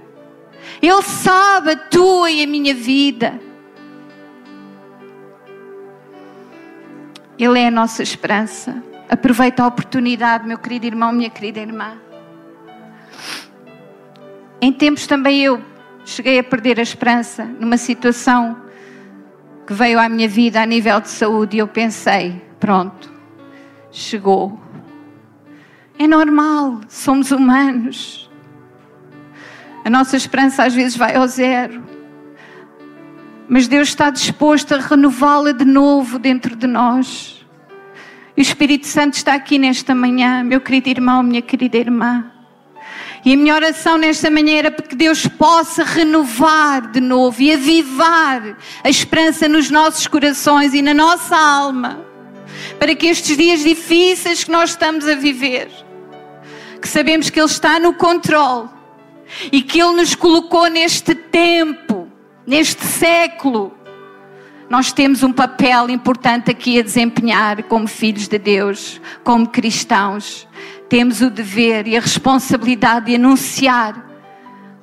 Ele 0.82 1.02
sabe 1.04 1.72
a 1.72 1.76
tua 1.76 2.32
e 2.32 2.44
a 2.44 2.48
minha 2.48 2.74
vida. 2.74 3.40
Ele 7.38 7.60
é 7.60 7.68
a 7.68 7.72
nossa 7.72 8.02
esperança. 8.02 8.84
Aproveita 9.10 9.64
a 9.64 9.68
oportunidade, 9.68 10.48
meu 10.48 10.58
querido 10.58 10.88
irmão, 10.88 11.12
minha 11.12 11.30
querida 11.30 11.60
irmã. 11.60 11.98
Em 14.60 14.72
tempos 14.72 15.06
também 15.06 15.44
eu 15.44 15.62
cheguei 16.06 16.40
a 16.40 16.44
perder 16.44 16.80
a 16.80 16.84
esperança 16.84 17.44
numa 17.44 17.78
situação 17.78 18.63
que 19.66 19.74
veio 19.74 20.00
à 20.00 20.10
minha 20.10 20.28
vida 20.28 20.62
a 20.62 20.66
nível 20.66 21.00
de 21.00 21.10
saúde 21.10 21.58
e 21.58 21.60
eu 21.60 21.68
pensei, 21.68 22.42
pronto, 22.60 23.12
chegou. 23.92 24.60
É 25.98 26.08
normal, 26.08 26.82
somos 26.90 27.32
humanos. 27.32 28.30
A 29.86 29.90
nossa 29.90 30.18
esperança 30.18 30.64
às 30.64 30.74
vezes 30.74 30.98
vai 30.98 31.16
ao 31.16 31.28
zero. 31.28 31.84
Mas 33.48 33.68
Deus 33.68 33.90
está 33.90 34.10
disposto 34.10 34.74
a 34.74 34.80
renová-la 34.80 35.52
de 35.52 35.66
novo 35.66 36.18
dentro 36.18 36.56
de 36.56 36.66
nós. 36.66 37.46
E 38.36 38.42
o 38.42 38.44
Espírito 38.44 38.88
Santo 38.88 39.14
está 39.14 39.34
aqui 39.34 39.60
nesta 39.60 39.94
manhã, 39.94 40.44
meu 40.44 40.60
querido 40.60 40.90
irmão, 40.90 41.22
minha 41.22 41.42
querida 41.42 41.78
irmã. 41.78 42.33
E 43.26 43.34
a 43.34 43.38
minha 43.38 43.56
oração 43.56 43.98
nesta 43.98 44.30
manhã 44.30 44.58
era 44.58 44.72
para 44.72 44.86
que 44.86 44.96
Deus 44.96 45.26
possa 45.26 45.84
renovar 45.84 46.92
de 46.92 47.00
novo 47.00 47.42
e 47.42 47.54
avivar 47.54 48.58
a 48.84 48.90
esperança 48.90 49.48
nos 49.48 49.70
nossos 49.70 50.08
corações 50.08 50.74
e 50.74 50.82
na 50.82 50.94
nossa 50.94 51.36
alma. 51.36 52.06
Para 52.78 52.94
que 52.94 53.08
estes 53.08 53.38
dias 53.38 53.64
difíceis 53.64 54.44
que 54.44 54.52
nós 54.52 54.72
estamos 54.72 55.08
a 55.08 55.16
viver, 55.16 55.70
que 56.82 56.88
sabemos 56.88 57.30
que 57.30 57.40
Ele 57.40 57.48
está 57.48 57.80
no 57.80 57.94
controle 57.94 58.68
e 59.52 59.62
que 59.62 59.82
Ele 59.82 59.96
nos 59.96 60.16
colocou 60.16 60.68
neste 60.68 61.16
tempo, 61.16 62.10
neste 62.46 62.84
século, 62.84 63.74
nós 64.70 64.92
temos 64.92 65.24
um 65.24 65.32
papel 65.32 65.90
importante 65.90 66.52
aqui 66.52 66.80
a 66.80 66.82
desempenhar 66.82 67.64
como 67.64 67.88
filhos 67.88 68.28
de 68.28 68.38
Deus, 68.38 69.00
como 69.24 69.48
cristãos. 69.48 70.48
Temos 70.94 71.22
o 71.22 71.30
dever 71.32 71.88
e 71.88 71.98
a 71.98 72.00
responsabilidade 72.00 73.08
de 73.08 73.16
anunciar 73.16 74.08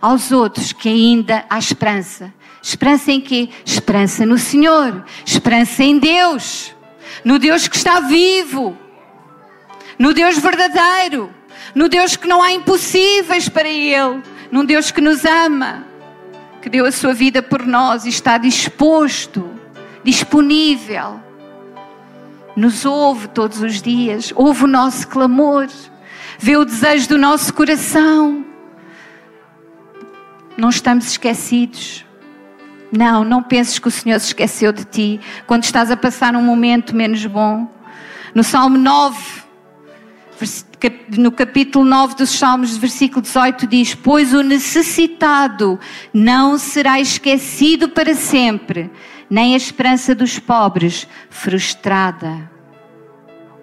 aos 0.02 0.32
outros 0.32 0.72
que 0.72 0.88
ainda 0.88 1.44
há 1.48 1.56
esperança. 1.56 2.34
Esperança 2.60 3.12
em 3.12 3.20
quê? 3.20 3.48
Esperança 3.64 4.26
no 4.26 4.36
Senhor, 4.36 5.04
esperança 5.24 5.84
em 5.84 6.00
Deus, 6.00 6.74
no 7.24 7.38
Deus 7.38 7.68
que 7.68 7.76
está 7.76 8.00
vivo, 8.00 8.76
no 10.00 10.12
Deus 10.12 10.36
verdadeiro, 10.36 11.32
no 11.76 11.88
Deus 11.88 12.16
que 12.16 12.26
não 12.26 12.42
há 12.42 12.50
impossíveis 12.50 13.48
para 13.48 13.68
Ele, 13.68 14.20
num 14.50 14.64
Deus 14.64 14.90
que 14.90 15.00
nos 15.00 15.24
ama, 15.24 15.86
que 16.60 16.68
deu 16.68 16.86
a 16.86 16.90
sua 16.90 17.14
vida 17.14 17.40
por 17.40 17.64
nós 17.64 18.04
e 18.04 18.08
está 18.08 18.36
disposto 18.36 19.48
disponível, 20.02 21.20
nos 22.56 22.84
ouve 22.84 23.28
todos 23.28 23.62
os 23.62 23.80
dias, 23.80 24.32
ouve 24.34 24.64
o 24.64 24.66
nosso 24.66 25.06
clamor, 25.06 25.68
vê 26.38 26.56
o 26.56 26.64
desejo 26.64 27.08
do 27.08 27.18
nosso 27.18 27.52
coração. 27.52 28.44
Não 30.56 30.68
estamos 30.68 31.06
esquecidos. 31.06 32.04
Não, 32.92 33.25
não 33.25 33.42
penses 33.42 33.78
que 33.78 33.88
o 33.88 33.90
Senhor 33.90 34.18
se 34.18 34.28
esqueceu 34.28 34.72
de 34.72 34.84
ti 34.84 35.20
quando 35.46 35.64
estás 35.64 35.90
a 35.90 35.96
passar 35.96 36.34
um 36.34 36.42
momento 36.42 36.94
menos 36.94 37.25
bom. 37.26 37.68
No 38.34 38.42
Salmo 38.42 38.76
9, 38.76 39.40
no 41.16 41.30
capítulo 41.30 41.84
9 41.84 42.14
dos 42.16 42.30
Salmos, 42.30 42.76
versículo 42.76 43.22
18, 43.22 43.66
diz: 43.66 43.94
Pois 43.94 44.32
o 44.32 44.42
necessitado 44.42 45.78
não 46.12 46.58
será 46.58 47.00
esquecido 47.00 47.88
para 47.88 48.14
sempre, 48.14 48.90
nem 49.28 49.54
a 49.54 49.56
esperança 49.56 50.14
dos 50.14 50.38
pobres 50.38 51.06
frustrada. 51.28 52.50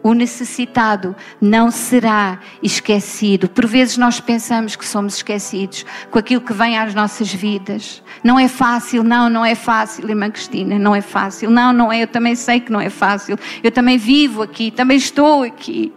O 0.03 0.13
necessitado 0.13 1.15
não 1.41 1.71
será 1.71 2.39
esquecido. 2.61 3.49
Por 3.49 3.65
vezes 3.65 3.97
nós 3.97 4.19
pensamos 4.19 4.75
que 4.75 4.85
somos 4.85 5.15
esquecidos 5.15 5.85
com 6.11 6.19
aquilo 6.19 6.41
que 6.41 6.53
vem 6.53 6.77
às 6.77 6.93
nossas 6.93 7.33
vidas. 7.33 8.03
Não 8.23 8.39
é 8.39 8.47
fácil, 8.47 9.03
não, 9.03 9.29
não 9.29 9.43
é 9.43 9.55
fácil, 9.55 10.09
irmã 10.09 10.29
Cristina, 10.29 10.77
não 10.79 10.95
é 10.95 11.01
fácil. 11.01 11.49
Não, 11.49 11.73
não 11.73 11.91
é, 11.91 12.03
eu 12.03 12.07
também 12.07 12.35
sei 12.35 12.59
que 12.59 12.71
não 12.71 12.79
é 12.79 12.89
fácil. 12.89 13.37
Eu 13.63 13.71
também 13.71 13.97
vivo 13.97 14.41
aqui, 14.41 14.71
também 14.71 14.97
estou 14.97 15.43
aqui. 15.43 15.93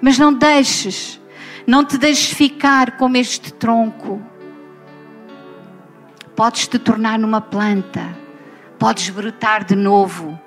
Mas 0.00 0.18
não 0.18 0.32
deixes, 0.32 1.20
não 1.66 1.84
te 1.84 1.98
deixes 1.98 2.30
ficar 2.32 2.92
como 2.92 3.16
este 3.16 3.52
tronco. 3.52 4.22
Podes 6.34 6.68
te 6.68 6.78
tornar 6.78 7.18
numa 7.18 7.40
planta, 7.40 8.16
podes 8.78 9.10
brotar 9.10 9.64
de 9.64 9.74
novo 9.74 10.38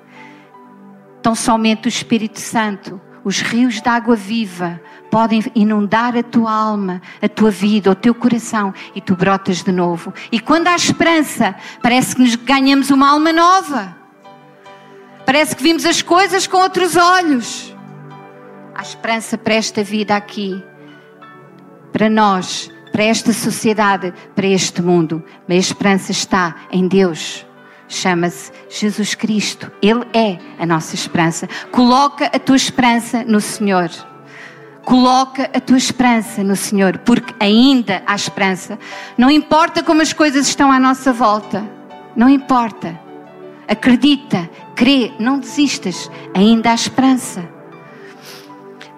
Tão 1.22 1.36
somente 1.36 1.86
o 1.86 1.88
Espírito 1.88 2.40
Santo, 2.40 3.00
os 3.24 3.40
rios 3.40 3.80
de 3.80 3.88
água 3.88 4.16
viva, 4.16 4.80
podem 5.08 5.40
inundar 5.54 6.16
a 6.16 6.22
tua 6.22 6.50
alma, 6.50 7.00
a 7.22 7.28
tua 7.28 7.50
vida, 7.50 7.92
o 7.92 7.94
teu 7.94 8.12
coração 8.12 8.74
e 8.92 9.00
tu 9.00 9.14
brotas 9.14 9.62
de 9.62 9.70
novo. 9.70 10.12
E 10.32 10.40
quando 10.40 10.66
há 10.66 10.74
esperança, 10.74 11.54
parece 11.80 12.16
que 12.16 12.22
nos 12.22 12.34
ganhamos 12.34 12.90
uma 12.90 13.10
alma 13.10 13.32
nova. 13.32 13.96
Parece 15.24 15.54
que 15.54 15.62
vimos 15.62 15.86
as 15.86 16.02
coisas 16.02 16.48
com 16.48 16.56
outros 16.56 16.96
olhos. 16.96 17.72
Há 18.74 18.82
esperança 18.82 19.38
para 19.38 19.54
esta 19.54 19.84
vida 19.84 20.16
aqui, 20.16 20.60
para 21.92 22.10
nós, 22.10 22.68
para 22.90 23.04
esta 23.04 23.32
sociedade, 23.32 24.12
para 24.34 24.46
este 24.46 24.82
mundo. 24.82 25.22
Mas 25.46 25.56
a 25.58 25.60
esperança 25.60 26.10
está 26.10 26.56
em 26.72 26.88
Deus 26.88 27.46
chama-se 27.94 28.50
Jesus 28.68 29.14
Cristo. 29.14 29.70
Ele 29.80 30.04
é 30.12 30.38
a 30.58 30.66
nossa 30.66 30.94
esperança. 30.94 31.48
Coloca 31.70 32.26
a 32.26 32.38
tua 32.38 32.56
esperança 32.56 33.24
no 33.24 33.40
Senhor. 33.40 33.90
Coloca 34.84 35.48
a 35.54 35.60
tua 35.60 35.78
esperança 35.78 36.42
no 36.42 36.56
Senhor, 36.56 36.98
porque 36.98 37.34
ainda 37.38 38.02
há 38.06 38.14
esperança. 38.14 38.78
Não 39.16 39.30
importa 39.30 39.82
como 39.82 40.02
as 40.02 40.12
coisas 40.12 40.48
estão 40.48 40.72
à 40.72 40.78
nossa 40.78 41.12
volta, 41.12 41.64
não 42.16 42.28
importa. 42.28 42.98
Acredita, 43.68 44.50
crê, 44.74 45.12
não 45.20 45.38
desistas, 45.38 46.10
ainda 46.34 46.72
há 46.72 46.74
esperança. 46.74 47.51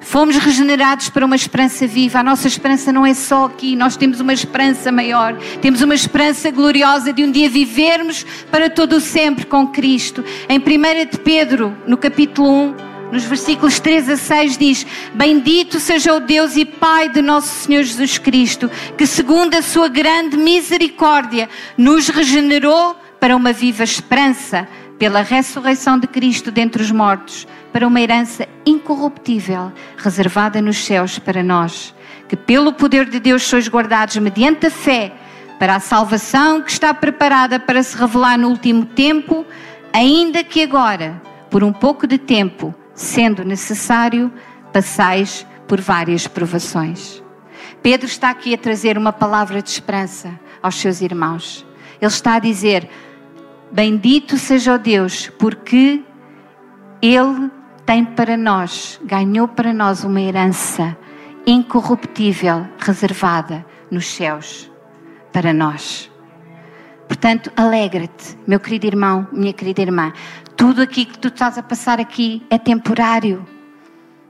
Fomos 0.04 0.36
regenerados 0.36 1.08
para 1.08 1.24
uma 1.24 1.34
esperança 1.34 1.86
viva. 1.86 2.20
A 2.20 2.22
nossa 2.22 2.46
esperança 2.46 2.92
não 2.92 3.06
é 3.06 3.14
só 3.14 3.46
aqui, 3.46 3.74
nós 3.74 3.96
temos 3.96 4.20
uma 4.20 4.34
esperança 4.34 4.92
maior. 4.92 5.34
Temos 5.62 5.80
uma 5.80 5.94
esperança 5.94 6.50
gloriosa 6.50 7.10
de 7.10 7.24
um 7.24 7.32
dia 7.32 7.48
vivermos 7.48 8.24
para 8.50 8.68
todo 8.68 8.96
o 8.96 9.00
sempre 9.00 9.46
com 9.46 9.66
Cristo. 9.68 10.22
Em 10.46 10.58
1 10.58 11.10
de 11.10 11.18
Pedro, 11.18 11.74
no 11.86 11.96
capítulo 11.96 12.48
1, 12.48 12.74
nos 13.12 13.24
versículos 13.24 13.80
3 13.80 14.10
a 14.10 14.16
6 14.18 14.58
diz: 14.58 14.86
Bendito 15.14 15.80
seja 15.80 16.12
o 16.14 16.20
Deus 16.20 16.54
e 16.54 16.66
Pai 16.66 17.08
de 17.08 17.22
nosso 17.22 17.64
Senhor 17.64 17.82
Jesus 17.82 18.18
Cristo, 18.18 18.70
que 18.98 19.06
segundo 19.06 19.54
a 19.54 19.62
sua 19.62 19.88
grande 19.88 20.36
misericórdia 20.36 21.48
nos 21.78 22.08
regenerou 22.08 22.94
para 23.18 23.34
uma 23.34 23.54
viva 23.54 23.82
esperança 23.82 24.68
pela 24.98 25.22
ressurreição 25.22 25.98
de 25.98 26.06
Cristo 26.06 26.50
dentre 26.50 26.82
os 26.82 26.90
mortos 26.90 27.46
para 27.72 27.86
uma 27.86 28.00
herança 28.00 28.48
incorruptível, 28.64 29.72
reservada 29.96 30.62
nos 30.62 30.84
céus 30.84 31.18
para 31.18 31.42
nós, 31.42 31.94
que 32.28 32.36
pelo 32.36 32.72
poder 32.72 33.08
de 33.08 33.18
Deus 33.18 33.42
sois 33.42 33.68
guardados 33.68 34.16
mediante 34.16 34.66
a 34.66 34.70
fé 34.70 35.12
para 35.58 35.76
a 35.76 35.80
salvação 35.80 36.62
que 36.62 36.70
está 36.70 36.92
preparada 36.92 37.58
para 37.58 37.82
se 37.82 37.96
revelar 37.96 38.38
no 38.38 38.48
último 38.48 38.84
tempo, 38.84 39.44
ainda 39.92 40.44
que 40.44 40.62
agora, 40.62 41.20
por 41.50 41.62
um 41.62 41.72
pouco 41.72 42.06
de 42.06 42.18
tempo, 42.18 42.74
sendo 42.94 43.44
necessário, 43.44 44.32
passais 44.72 45.46
por 45.66 45.80
várias 45.80 46.26
provações. 46.26 47.22
Pedro 47.82 48.06
está 48.06 48.30
aqui 48.30 48.54
a 48.54 48.58
trazer 48.58 48.96
uma 48.96 49.12
palavra 49.12 49.60
de 49.62 49.70
esperança 49.70 50.38
aos 50.62 50.76
seus 50.76 51.00
irmãos. 51.00 51.66
Ele 52.00 52.10
está 52.10 52.34
a 52.34 52.38
dizer: 52.38 52.88
Bendito 53.72 54.38
seja 54.38 54.74
o 54.74 54.78
Deus, 54.78 55.30
porque 55.38 56.02
Ele 57.02 57.50
tem 57.84 58.04
para 58.04 58.36
nós, 58.36 59.00
ganhou 59.04 59.46
para 59.48 59.72
nós 59.72 60.04
uma 60.04 60.20
herança 60.20 60.96
incorruptível, 61.46 62.66
reservada 62.78 63.64
nos 63.90 64.06
céus 64.06 64.70
para 65.32 65.52
nós. 65.52 66.10
Portanto, 67.06 67.52
alegra-te, 67.56 68.38
meu 68.46 68.58
querido 68.58 68.86
irmão, 68.86 69.26
minha 69.30 69.52
querida 69.52 69.82
irmã. 69.82 70.12
Tudo 70.56 70.82
aquilo 70.82 71.10
que 71.12 71.18
tu 71.18 71.28
estás 71.28 71.58
a 71.58 71.62
passar 71.62 72.00
aqui 72.00 72.42
é 72.48 72.58
temporário. 72.58 73.44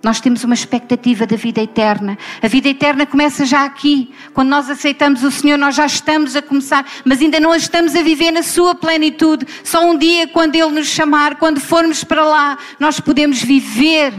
Nós 0.04 0.20
temos 0.20 0.44
uma 0.44 0.52
expectativa 0.52 1.26
da 1.26 1.34
vida 1.34 1.62
eterna. 1.62 2.18
A 2.42 2.46
vida 2.46 2.68
eterna 2.68 3.06
começa 3.06 3.46
já 3.46 3.64
aqui. 3.64 4.12
Quando 4.34 4.50
nós 4.50 4.68
aceitamos 4.68 5.24
o 5.24 5.30
Senhor, 5.30 5.56
nós 5.56 5.74
já 5.74 5.86
estamos 5.86 6.36
a 6.36 6.42
começar, 6.42 6.86
mas 7.06 7.22
ainda 7.22 7.40
não 7.40 7.54
estamos 7.54 7.96
a 7.96 8.02
viver 8.02 8.30
na 8.30 8.42
sua 8.42 8.74
plenitude. 8.74 9.46
Só 9.64 9.82
um 9.90 9.96
dia, 9.96 10.28
quando 10.28 10.54
Ele 10.56 10.72
nos 10.72 10.88
chamar, 10.88 11.36
quando 11.36 11.58
formos 11.58 12.04
para 12.04 12.22
lá, 12.22 12.58
nós 12.78 13.00
podemos 13.00 13.42
viver 13.42 14.12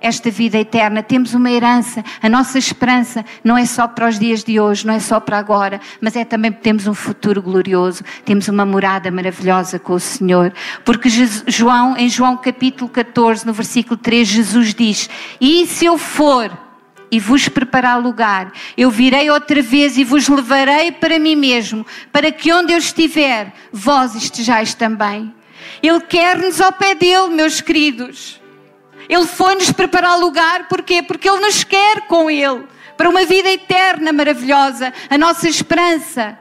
esta 0.00 0.30
vida 0.30 0.58
eterna, 0.58 1.02
temos 1.02 1.34
uma 1.34 1.50
herança. 1.50 2.02
A 2.22 2.28
nossa 2.28 2.58
esperança 2.58 3.24
não 3.44 3.56
é 3.56 3.66
só 3.66 3.86
para 3.86 4.08
os 4.08 4.18
dias 4.18 4.42
de 4.42 4.58
hoje, 4.58 4.86
não 4.86 4.94
é 4.94 5.00
só 5.00 5.20
para 5.20 5.38
agora, 5.38 5.80
mas 6.00 6.16
é 6.16 6.24
também 6.24 6.50
temos 6.50 6.86
um 6.86 6.94
futuro 6.94 7.42
glorioso, 7.42 8.02
temos 8.24 8.48
uma 8.48 8.64
morada 8.64 9.10
maravilhosa 9.10 9.78
com 9.78 9.92
o 9.92 10.00
Senhor. 10.00 10.52
Porque 10.84 11.08
João, 11.46 11.96
em 11.96 12.08
João 12.08 12.36
capítulo 12.36 12.88
14, 12.88 13.46
no 13.46 13.52
versículo 13.52 13.96
3, 13.96 14.26
Jesus 14.26 14.74
diz: 14.74 15.10
E 15.40 15.66
se 15.66 15.84
eu 15.84 15.98
for 15.98 16.50
e 17.10 17.18
vos 17.18 17.48
preparar 17.48 18.00
lugar, 18.00 18.52
eu 18.76 18.90
virei 18.90 19.30
outra 19.30 19.60
vez 19.60 19.98
e 19.98 20.04
vos 20.04 20.28
levarei 20.28 20.92
para 20.92 21.18
mim 21.18 21.34
mesmo, 21.34 21.84
para 22.12 22.30
que 22.30 22.52
onde 22.52 22.72
eu 22.72 22.78
estiver, 22.78 23.52
vós 23.72 24.14
estejais 24.14 24.74
também. 24.74 25.34
Ele 25.82 26.00
quer-nos 26.00 26.60
ao 26.60 26.72
pé 26.72 26.94
dele, 26.94 27.28
meus 27.28 27.60
queridos. 27.60 28.39
Ele 29.10 29.26
foi-nos 29.26 29.72
preparar 29.72 30.16
lugar, 30.16 30.68
porquê? 30.68 31.02
Porque 31.02 31.28
Ele 31.28 31.40
nos 31.40 31.64
quer 31.64 32.02
com 32.02 32.30
Ele, 32.30 32.64
para 32.96 33.08
uma 33.08 33.24
vida 33.24 33.50
eterna 33.50 34.12
maravilhosa, 34.12 34.92
a 35.10 35.18
nossa 35.18 35.48
esperança. 35.48 36.38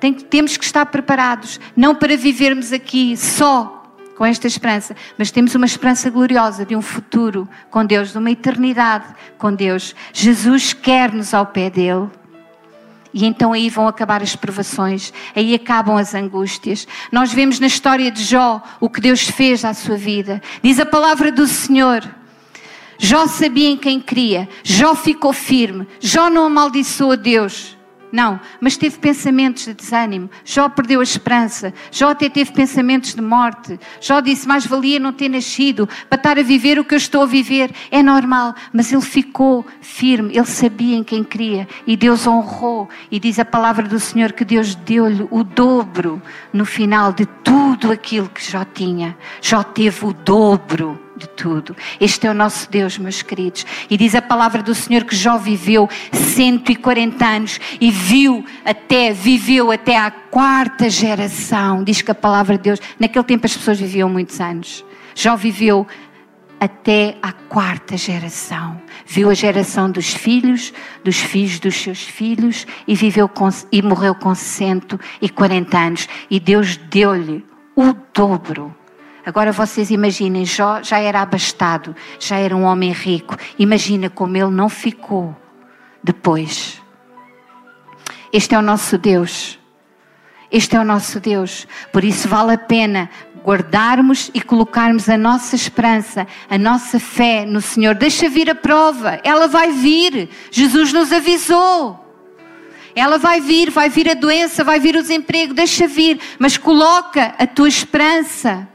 Tem, 0.00 0.14
temos 0.14 0.56
que 0.56 0.64
estar 0.64 0.86
preparados, 0.86 1.60
não 1.76 1.94
para 1.94 2.16
vivermos 2.16 2.72
aqui 2.72 3.14
só 3.14 3.92
com 4.16 4.24
esta 4.24 4.46
esperança, 4.46 4.96
mas 5.18 5.30
temos 5.30 5.54
uma 5.54 5.66
esperança 5.66 6.08
gloriosa 6.08 6.64
de 6.64 6.74
um 6.74 6.80
futuro 6.80 7.46
com 7.70 7.84
Deus, 7.84 8.12
de 8.12 8.18
uma 8.18 8.30
eternidade 8.30 9.04
com 9.36 9.52
Deus. 9.52 9.94
Jesus 10.10 10.72
quer-nos 10.72 11.34
ao 11.34 11.44
pé 11.44 11.68
dele. 11.68 12.08
E 13.18 13.24
então 13.24 13.52
aí 13.52 13.68
vão 13.68 13.88
acabar 13.88 14.22
as 14.22 14.36
provações, 14.36 15.12
aí 15.34 15.52
acabam 15.52 15.96
as 15.96 16.14
angústias. 16.14 16.86
Nós 17.10 17.32
vemos 17.32 17.58
na 17.58 17.66
história 17.66 18.12
de 18.12 18.22
Jó 18.22 18.62
o 18.78 18.88
que 18.88 19.00
Deus 19.00 19.22
fez 19.22 19.64
à 19.64 19.74
sua 19.74 19.96
vida. 19.96 20.40
Diz 20.62 20.78
a 20.78 20.86
palavra 20.86 21.32
do 21.32 21.44
Senhor. 21.44 22.08
Jó 22.96 23.26
sabia 23.26 23.70
em 23.70 23.76
quem 23.76 24.00
cria, 24.00 24.48
Jó 24.62 24.94
ficou 24.94 25.32
firme, 25.32 25.88
Jó 25.98 26.30
não 26.30 26.44
amaldiçoou 26.44 27.10
a 27.10 27.16
Deus. 27.16 27.76
Não, 28.10 28.40
mas 28.60 28.76
teve 28.76 28.98
pensamentos 28.98 29.64
de 29.64 29.74
desânimo. 29.74 30.30
Jó 30.44 30.68
perdeu 30.68 31.00
a 31.00 31.02
esperança. 31.02 31.72
Jó 31.90 32.10
até 32.10 32.28
teve 32.28 32.52
pensamentos 32.52 33.14
de 33.14 33.20
morte. 33.20 33.78
Jó 34.00 34.20
disse: 34.20 34.48
Mais 34.48 34.66
valia 34.66 34.98
não 34.98 35.12
ter 35.12 35.28
nascido 35.28 35.88
para 36.08 36.16
estar 36.16 36.38
a 36.38 36.42
viver 36.42 36.78
o 36.78 36.84
que 36.84 36.94
eu 36.94 36.98
estou 36.98 37.22
a 37.22 37.26
viver. 37.26 37.70
É 37.90 38.02
normal, 38.02 38.54
mas 38.72 38.92
ele 38.92 39.02
ficou 39.02 39.66
firme. 39.80 40.36
Ele 40.36 40.46
sabia 40.46 40.96
em 40.96 41.04
quem 41.04 41.22
queria 41.22 41.68
e 41.86 41.96
Deus 41.96 42.26
honrou. 42.26 42.88
E 43.10 43.20
diz 43.20 43.38
a 43.38 43.44
palavra 43.44 43.86
do 43.86 44.00
Senhor 44.00 44.32
que 44.32 44.44
Deus 44.44 44.74
deu-lhe 44.74 45.26
o 45.30 45.44
dobro 45.44 46.22
no 46.52 46.64
final 46.64 47.12
de 47.12 47.26
tudo 47.26 47.92
aquilo 47.92 48.28
que 48.28 48.44
Jó 48.44 48.64
tinha. 48.64 49.16
Jó 49.40 49.62
teve 49.62 50.06
o 50.06 50.12
dobro 50.12 51.07
de 51.18 51.28
tudo. 51.28 51.76
Este 52.00 52.26
é 52.26 52.30
o 52.30 52.34
nosso 52.34 52.70
Deus, 52.70 52.96
meus 52.96 53.20
queridos. 53.20 53.66
E 53.90 53.96
diz 53.96 54.14
a 54.14 54.22
palavra 54.22 54.62
do 54.62 54.74
Senhor 54.74 55.04
que 55.04 55.14
Jó 55.14 55.36
viveu 55.36 55.88
140 56.12 57.26
anos 57.26 57.60
e 57.80 57.90
viu 57.90 58.44
até, 58.64 59.12
viveu 59.12 59.70
até 59.70 59.96
à 59.96 60.10
quarta 60.10 60.88
geração. 60.88 61.84
Diz 61.84 62.00
que 62.00 62.10
a 62.10 62.14
palavra 62.14 62.56
de 62.56 62.62
Deus, 62.62 62.80
naquele 62.98 63.24
tempo 63.24 63.46
as 63.46 63.56
pessoas 63.56 63.78
viviam 63.78 64.08
muitos 64.08 64.40
anos. 64.40 64.84
Jó 65.14 65.36
viveu 65.36 65.86
até 66.60 67.16
à 67.22 67.32
quarta 67.32 67.96
geração. 67.96 68.80
Viu 69.06 69.30
a 69.30 69.34
geração 69.34 69.90
dos 69.90 70.12
filhos, 70.12 70.72
dos 71.04 71.16
filhos 71.16 71.58
dos 71.58 71.76
seus 71.76 72.02
filhos 72.02 72.66
e 72.86 72.94
viveu 72.94 73.28
com, 73.28 73.48
e 73.70 73.82
morreu 73.82 74.14
com 74.14 74.34
140 74.34 75.78
anos. 75.78 76.08
E 76.30 76.38
Deus 76.40 76.76
deu-lhe 76.76 77.44
o 77.76 77.94
dobro 78.12 78.74
Agora 79.28 79.52
vocês 79.52 79.90
imaginem, 79.90 80.46
Jó 80.46 80.82
já 80.82 80.98
era 81.00 81.20
abastado, 81.20 81.94
já 82.18 82.38
era 82.38 82.56
um 82.56 82.62
homem 82.62 82.92
rico. 82.92 83.36
Imagina 83.58 84.08
como 84.08 84.34
ele 84.38 84.50
não 84.50 84.70
ficou 84.70 85.36
depois. 86.02 86.80
Este 88.32 88.54
é 88.54 88.58
o 88.58 88.62
nosso 88.62 88.96
Deus. 88.96 89.58
Este 90.50 90.76
é 90.76 90.80
o 90.80 90.84
nosso 90.84 91.20
Deus. 91.20 91.68
Por 91.92 92.04
isso 92.04 92.26
vale 92.26 92.54
a 92.54 92.56
pena 92.56 93.10
guardarmos 93.44 94.30
e 94.32 94.40
colocarmos 94.40 95.10
a 95.10 95.18
nossa 95.18 95.54
esperança, 95.54 96.26
a 96.48 96.56
nossa 96.56 96.98
fé 96.98 97.44
no 97.44 97.60
Senhor. 97.60 97.94
Deixa 97.96 98.30
vir 98.30 98.48
a 98.48 98.54
prova, 98.54 99.20
ela 99.22 99.46
vai 99.46 99.72
vir. 99.72 100.30
Jesus 100.50 100.90
nos 100.90 101.12
avisou. 101.12 102.02
Ela 102.94 103.18
vai 103.18 103.42
vir, 103.42 103.68
vai 103.68 103.90
vir 103.90 104.08
a 104.08 104.14
doença, 104.14 104.64
vai 104.64 104.80
vir 104.80 104.96
o 104.96 105.02
desemprego, 105.02 105.52
deixa 105.52 105.86
vir, 105.86 106.18
mas 106.38 106.56
coloca 106.56 107.34
a 107.38 107.46
tua 107.46 107.68
esperança, 107.68 108.66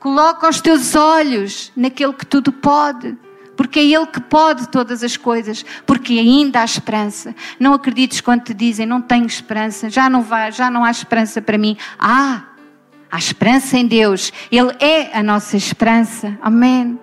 coloca 0.00 0.48
os 0.48 0.60
teus 0.60 0.96
olhos 0.96 1.70
naquele 1.76 2.14
que 2.14 2.26
tudo 2.26 2.50
pode 2.50 3.16
porque 3.60 3.78
é 3.78 3.84
Ele 3.84 4.06
que 4.06 4.22
pode 4.22 4.70
todas 4.70 5.04
as 5.04 5.18
coisas, 5.18 5.62
porque 5.84 6.14
ainda 6.14 6.62
há 6.62 6.64
esperança. 6.64 7.34
Não 7.58 7.74
acredites 7.74 8.22
quando 8.22 8.44
te 8.44 8.54
dizem 8.54 8.86
não 8.86 9.02
tenho 9.02 9.26
esperança, 9.26 9.90
já 9.90 10.08
não 10.08 10.22
vai, 10.22 10.50
já 10.50 10.70
não 10.70 10.82
há 10.82 10.90
esperança 10.90 11.42
para 11.42 11.58
mim. 11.58 11.76
Há, 11.98 12.42
há 13.12 13.18
esperança 13.18 13.76
em 13.76 13.86
Deus. 13.86 14.32
Ele 14.50 14.74
é 14.80 15.14
a 15.14 15.22
nossa 15.22 15.58
esperança. 15.58 16.38
Amém. 16.40 16.98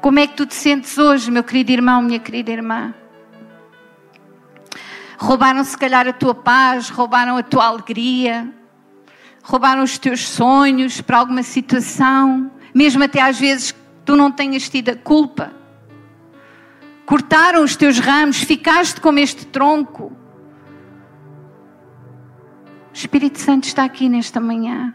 Como 0.00 0.20
é 0.20 0.28
que 0.28 0.36
tu 0.36 0.46
te 0.46 0.54
sentes 0.54 0.96
hoje, 0.96 1.28
meu 1.28 1.42
querido 1.42 1.72
irmão, 1.72 2.00
minha 2.00 2.20
querida 2.20 2.52
irmã? 2.52 2.94
Roubaram 5.18 5.64
se 5.64 5.76
calhar 5.76 6.06
a 6.06 6.12
tua 6.12 6.36
paz, 6.36 6.88
roubaram 6.88 7.36
a 7.36 7.42
tua 7.42 7.64
alegria, 7.64 8.48
roubaram 9.46 9.84
os 9.84 9.96
teus 9.96 10.28
sonhos 10.28 11.00
para 11.00 11.18
alguma 11.18 11.44
situação, 11.44 12.50
mesmo 12.74 13.04
até 13.04 13.22
às 13.22 13.38
vezes 13.38 13.72
tu 14.04 14.16
não 14.16 14.30
tenhas 14.30 14.68
tido 14.68 14.88
a 14.88 14.96
culpa. 14.96 15.52
Cortaram 17.06 17.62
os 17.62 17.76
teus 17.76 18.00
ramos, 18.00 18.38
ficaste 18.38 19.00
como 19.00 19.20
este 19.20 19.46
tronco. 19.46 20.12
O 22.90 22.92
Espírito 22.92 23.38
Santo 23.38 23.64
está 23.64 23.84
aqui 23.84 24.08
nesta 24.08 24.40
manhã. 24.40 24.92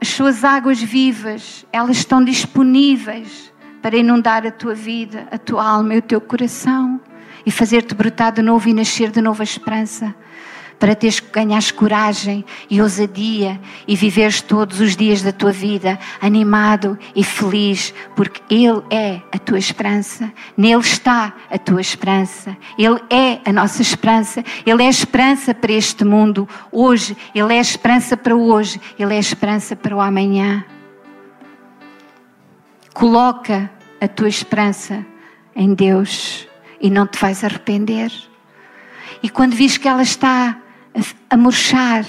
As 0.00 0.08
suas 0.08 0.42
águas 0.42 0.80
vivas, 0.80 1.66
elas 1.70 1.98
estão 1.98 2.24
disponíveis 2.24 3.52
para 3.82 3.98
inundar 3.98 4.46
a 4.46 4.50
tua 4.50 4.74
vida, 4.74 5.28
a 5.30 5.36
tua 5.36 5.68
alma 5.68 5.96
e 5.96 5.98
o 5.98 6.02
teu 6.02 6.20
coração 6.20 6.98
e 7.44 7.50
fazer-te 7.50 7.94
brotar 7.94 8.32
de 8.32 8.40
novo 8.40 8.70
e 8.70 8.72
nascer 8.72 9.10
de 9.10 9.20
novo 9.20 9.42
a 9.42 9.44
esperança 9.44 10.14
para 10.80 10.96
teres 10.96 11.20
que 11.20 11.30
ganhares 11.30 11.70
coragem 11.70 12.42
e 12.70 12.80
ousadia 12.80 13.60
e 13.86 13.94
viveres 13.94 14.40
todos 14.40 14.80
os 14.80 14.96
dias 14.96 15.20
da 15.20 15.30
tua 15.30 15.52
vida 15.52 15.98
animado 16.22 16.98
e 17.14 17.22
feliz, 17.22 17.92
porque 18.16 18.42
Ele 18.52 18.82
é 18.90 19.20
a 19.30 19.38
tua 19.38 19.58
esperança, 19.58 20.32
nele 20.56 20.80
está 20.80 21.34
a 21.50 21.58
tua 21.58 21.82
esperança, 21.82 22.56
Ele 22.78 22.98
é 23.10 23.40
a 23.44 23.52
nossa 23.52 23.82
esperança, 23.82 24.42
Ele 24.64 24.82
é 24.82 24.86
a 24.86 24.90
esperança 24.90 25.54
para 25.54 25.70
este 25.70 26.02
mundo 26.02 26.48
hoje, 26.72 27.14
Ele 27.34 27.52
é 27.52 27.58
a 27.58 27.60
esperança 27.60 28.16
para 28.16 28.34
hoje, 28.34 28.80
Ele 28.98 29.12
é 29.12 29.18
a 29.18 29.20
esperança 29.20 29.76
para 29.76 29.94
o 29.94 30.00
amanhã. 30.00 30.64
Coloca 32.94 33.70
a 34.00 34.08
tua 34.08 34.28
esperança 34.28 35.04
em 35.54 35.74
Deus 35.74 36.48
e 36.80 36.88
não 36.88 37.06
te 37.06 37.18
vais 37.18 37.44
arrepender. 37.44 38.10
E 39.22 39.28
quando 39.28 39.54
vis 39.54 39.76
que 39.76 39.86
ela 39.86 40.02
está 40.02 40.56
a 41.28 41.36
murchar, 41.36 42.04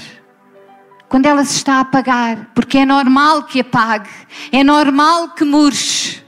quando 1.08 1.26
ela 1.26 1.44
se 1.44 1.58
está 1.58 1.76
a 1.76 1.80
apagar, 1.82 2.52
porque 2.56 2.78
é 2.78 2.86
normal 2.86 3.44
que 3.44 3.60
apague, 3.60 4.10
é 4.52 4.64
normal 4.64 5.30
que 5.30 5.44
murche. 5.44 6.24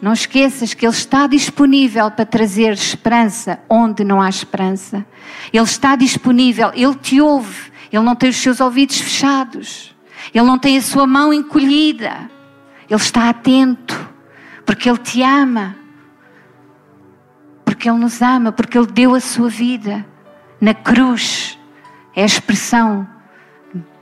Não 0.00 0.12
esqueças 0.12 0.74
que 0.74 0.86
Ele 0.86 0.92
está 0.92 1.26
disponível 1.26 2.10
para 2.10 2.26
trazer 2.26 2.72
esperança 2.72 3.58
onde 3.68 4.04
não 4.04 4.20
há 4.20 4.28
esperança. 4.28 5.04
Ele 5.52 5.64
está 5.64 5.96
disponível, 5.96 6.70
Ele 6.74 6.94
te 6.94 7.20
ouve, 7.20 7.72
Ele 7.90 8.04
não 8.04 8.14
tem 8.14 8.30
os 8.30 8.36
seus 8.36 8.60
ouvidos 8.60 9.00
fechados, 9.00 9.94
Ele 10.32 10.44
não 10.44 10.58
tem 10.58 10.76
a 10.76 10.82
sua 10.82 11.06
mão 11.06 11.32
encolhida, 11.32 12.30
Ele 12.88 13.00
está 13.00 13.28
atento, 13.30 14.10
porque 14.64 14.88
Ele 14.88 14.98
te 14.98 15.22
ama, 15.22 15.74
porque 17.64 17.88
Ele 17.88 17.98
nos 17.98 18.22
ama, 18.22 18.52
porque 18.52 18.78
Ele 18.78 18.86
deu 18.86 19.14
a 19.14 19.20
sua 19.20 19.48
vida 19.48 20.06
na 20.64 20.72
cruz 20.72 21.58
é 22.16 22.22
a 22.22 22.24
expressão 22.24 23.06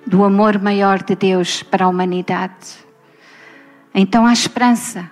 do 0.06 0.22
amor 0.22 0.60
maior 0.60 1.02
de 1.02 1.16
Deus 1.16 1.60
para 1.60 1.86
a 1.86 1.88
humanidade. 1.88 2.86
Então 3.92 4.24
há 4.24 4.32
esperança. 4.32 5.10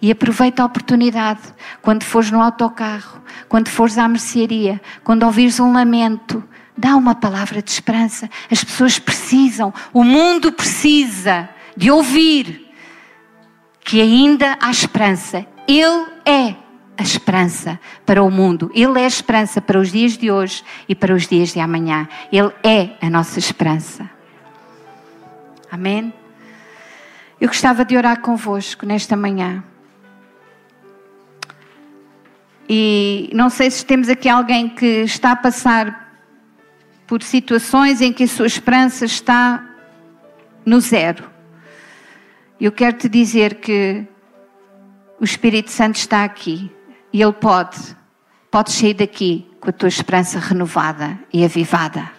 E 0.00 0.08
aproveita 0.12 0.62
a 0.62 0.66
oportunidade 0.66 1.40
quando 1.80 2.04
fores 2.04 2.30
no 2.30 2.40
autocarro, 2.40 3.20
quando 3.48 3.70
fores 3.70 3.98
à 3.98 4.06
mercearia, 4.06 4.80
quando 5.02 5.24
ouvires 5.24 5.58
um 5.58 5.72
lamento, 5.72 6.44
dá 6.78 6.94
uma 6.94 7.16
palavra 7.16 7.60
de 7.60 7.70
esperança. 7.72 8.30
As 8.48 8.62
pessoas 8.62 9.00
precisam, 9.00 9.74
o 9.92 10.04
mundo 10.04 10.52
precisa 10.52 11.48
de 11.76 11.90
ouvir 11.90 12.72
que 13.80 14.00
ainda 14.00 14.56
há 14.60 14.70
esperança. 14.70 15.44
Ele 15.66 16.06
é 16.24 16.54
a 17.02 17.04
esperança 17.04 17.80
para 18.06 18.22
o 18.22 18.30
mundo. 18.30 18.70
Ele 18.72 19.00
é 19.00 19.04
a 19.04 19.08
esperança 19.08 19.60
para 19.60 19.78
os 19.78 19.90
dias 19.90 20.16
de 20.16 20.30
hoje 20.30 20.64
e 20.88 20.94
para 20.94 21.12
os 21.12 21.26
dias 21.26 21.52
de 21.52 21.58
amanhã. 21.58 22.08
Ele 22.30 22.52
é 22.62 22.96
a 23.04 23.10
nossa 23.10 23.38
esperança. 23.38 24.08
Amém? 25.70 26.14
Eu 27.40 27.48
gostava 27.48 27.84
de 27.84 27.96
orar 27.96 28.20
convosco 28.20 28.86
nesta 28.86 29.16
manhã. 29.16 29.64
E 32.68 33.28
não 33.34 33.50
sei 33.50 33.68
se 33.70 33.84
temos 33.84 34.08
aqui 34.08 34.28
alguém 34.28 34.68
que 34.68 35.02
está 35.02 35.32
a 35.32 35.36
passar 35.36 36.16
por 37.06 37.20
situações 37.22 38.00
em 38.00 38.12
que 38.12 38.24
a 38.24 38.28
sua 38.28 38.46
esperança 38.46 39.04
está 39.04 39.62
no 40.64 40.80
zero. 40.80 41.28
Eu 42.60 42.70
quero 42.70 42.96
te 42.96 43.08
dizer 43.08 43.56
que 43.56 44.06
o 45.20 45.24
Espírito 45.24 45.70
Santo 45.70 45.96
está 45.96 46.22
aqui 46.22 46.70
e 47.12 47.22
Ele 47.22 47.32
pode, 47.32 47.78
pode 48.50 48.72
sair 48.72 48.94
daqui 48.94 49.48
com 49.60 49.70
a 49.70 49.72
tua 49.72 49.88
esperança 49.88 50.38
renovada 50.38 51.18
e 51.32 51.44
avivada. 51.44 52.10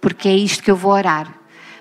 Porque 0.00 0.28
é 0.28 0.36
isto 0.36 0.62
que 0.62 0.70
eu 0.70 0.76
vou 0.76 0.92
orar, 0.92 1.32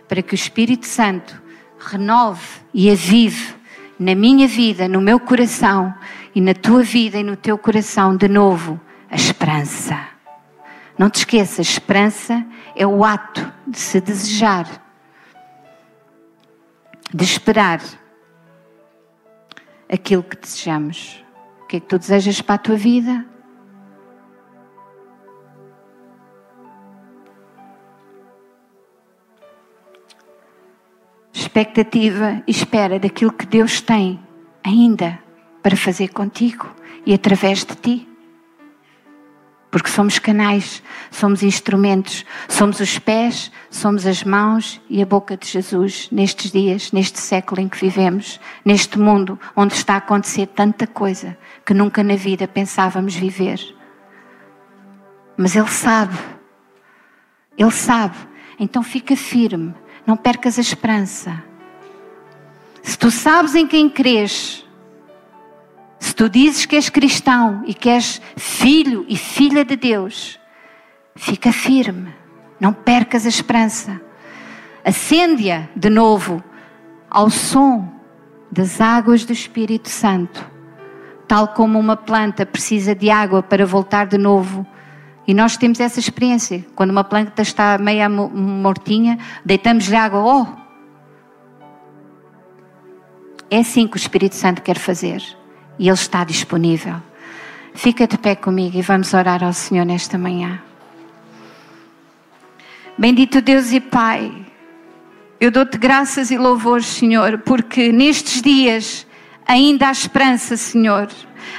para 0.07 0.21
que 0.21 0.33
o 0.33 0.35
Espírito 0.35 0.85
Santo 0.87 1.39
renove 1.79 2.61
e 2.73 2.89
avive 2.89 3.55
na 3.99 4.15
minha 4.15 4.47
vida, 4.47 4.87
no 4.87 5.01
meu 5.01 5.19
coração 5.19 5.93
e 6.33 6.41
na 6.41 6.53
tua 6.53 6.83
vida 6.83 7.17
e 7.17 7.23
no 7.23 7.35
teu 7.35 7.57
coração 7.57 8.15
de 8.15 8.27
novo 8.27 8.79
a 9.09 9.15
esperança. 9.15 10.07
Não 10.97 11.09
te 11.09 11.17
esqueças, 11.17 11.67
esperança 11.67 12.45
é 12.75 12.85
o 12.85 13.03
ato 13.03 13.51
de 13.67 13.77
se 13.77 14.01
desejar, 14.01 14.65
de 17.13 17.23
esperar 17.23 17.81
aquilo 19.89 20.23
que 20.23 20.35
desejamos. 20.35 21.23
O 21.67 21.69
que 21.69 21.75
é 21.75 21.79
que 21.81 21.85
tu 21.87 21.99
desejas 21.99 22.39
para 22.41 22.55
a 22.55 22.59
tua 22.59 22.77
vida? 22.77 23.25
Expectativa 31.33 32.41
e 32.47 32.51
espera 32.51 32.97
daquilo 32.97 33.33
que 33.33 33.45
Deus 33.45 33.81
tem 33.81 34.17
ainda 34.63 35.19
para 35.61 35.75
fazer 35.75 36.07
contigo 36.07 36.73
e 37.05 37.13
através 37.13 37.65
de 37.65 37.75
ti. 37.75 38.16
Porque 39.77 39.91
somos 39.91 40.17
canais, 40.17 40.81
somos 41.11 41.43
instrumentos, 41.43 42.25
somos 42.49 42.79
os 42.79 42.97
pés, 42.97 43.51
somos 43.69 44.07
as 44.07 44.23
mãos 44.23 44.81
e 44.89 45.03
a 45.03 45.05
boca 45.05 45.37
de 45.37 45.47
Jesus 45.47 46.09
nestes 46.11 46.49
dias, 46.49 46.91
neste 46.91 47.19
século 47.19 47.61
em 47.61 47.69
que 47.69 47.77
vivemos, 47.77 48.39
neste 48.65 48.97
mundo 48.97 49.39
onde 49.55 49.75
está 49.75 49.93
a 49.93 49.97
acontecer 49.97 50.47
tanta 50.47 50.87
coisa 50.87 51.37
que 51.63 51.75
nunca 51.75 52.03
na 52.03 52.15
vida 52.15 52.47
pensávamos 52.47 53.13
viver. 53.13 53.59
Mas 55.37 55.55
Ele 55.55 55.69
sabe, 55.69 56.17
Ele 57.55 57.69
sabe, 57.69 58.17
então 58.59 58.81
fica 58.81 59.15
firme, 59.15 59.75
não 60.07 60.17
percas 60.17 60.57
a 60.57 60.61
esperança. 60.61 61.43
Se 62.81 62.97
tu 62.97 63.11
sabes 63.11 63.53
em 63.53 63.67
quem 63.67 63.87
crês, 63.87 64.66
tu 66.17 66.27
dizes 66.27 66.65
que 66.65 66.75
és 66.75 66.89
cristão 66.89 67.61
e 67.67 67.75
que 67.75 67.89
és 67.89 68.19
filho 68.35 69.05
e 69.07 69.15
filha 69.15 69.63
de 69.63 69.75
Deus, 69.75 70.39
fica 71.15 71.51
firme, 71.51 72.11
não 72.59 72.73
percas 72.73 73.23
a 73.23 73.29
esperança. 73.29 74.01
Acende-a 74.83 75.67
de 75.75 75.91
novo 75.91 76.43
ao 77.07 77.29
som 77.29 77.87
das 78.51 78.81
águas 78.81 79.25
do 79.25 79.31
Espírito 79.31 79.89
Santo, 79.89 80.43
tal 81.27 81.49
como 81.49 81.77
uma 81.77 81.95
planta 81.95 82.47
precisa 82.47 82.95
de 82.95 83.11
água 83.11 83.43
para 83.43 83.63
voltar 83.63 84.07
de 84.07 84.17
novo. 84.17 84.65
E 85.27 85.35
nós 85.35 85.55
temos 85.55 85.79
essa 85.79 85.99
experiência. 85.99 86.65
Quando 86.73 86.89
uma 86.89 87.03
planta 87.03 87.43
está 87.43 87.77
meia 87.77 88.09
mortinha, 88.09 89.19
deitamos-lhe 89.45 89.95
água. 89.95 90.23
Oh! 90.23 90.47
É 93.51 93.59
assim 93.59 93.87
que 93.87 93.97
o 93.97 93.99
Espírito 93.99 94.35
Santo 94.35 94.63
quer 94.63 94.79
fazer 94.79 95.21
e 95.79 95.87
Ele 95.87 95.93
está 95.93 96.23
disponível. 96.23 96.95
Fica 97.73 98.07
de 98.07 98.17
pé 98.17 98.35
comigo 98.35 98.77
e 98.77 98.81
vamos 98.81 99.13
orar 99.13 99.43
ao 99.43 99.53
Senhor 99.53 99.85
nesta 99.85 100.17
manhã. 100.17 100.61
Bendito 102.97 103.41
Deus 103.41 103.71
e 103.71 103.79
Pai, 103.79 104.33
eu 105.39 105.51
dou-te 105.51 105.77
graças 105.77 106.31
e 106.31 106.37
louvores, 106.37 106.87
Senhor, 106.87 107.37
porque 107.39 107.91
nestes 107.91 108.41
dias 108.41 109.05
ainda 109.45 109.87
há 109.87 109.91
esperança, 109.91 110.57
Senhor. 110.57 111.07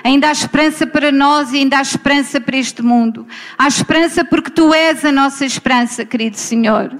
Ainda 0.02 0.28
há 0.28 0.32
esperança 0.32 0.86
para 0.86 1.12
nós 1.12 1.52
e 1.52 1.58
ainda 1.58 1.78
há 1.78 1.82
esperança 1.82 2.40
para 2.40 2.56
este 2.56 2.82
mundo. 2.82 3.26
Há 3.56 3.68
esperança 3.68 4.24
porque 4.24 4.50
tu 4.50 4.74
és 4.74 5.04
a 5.04 5.12
nossa 5.12 5.44
esperança, 5.44 6.04
querido 6.04 6.36
Senhor. 6.36 6.92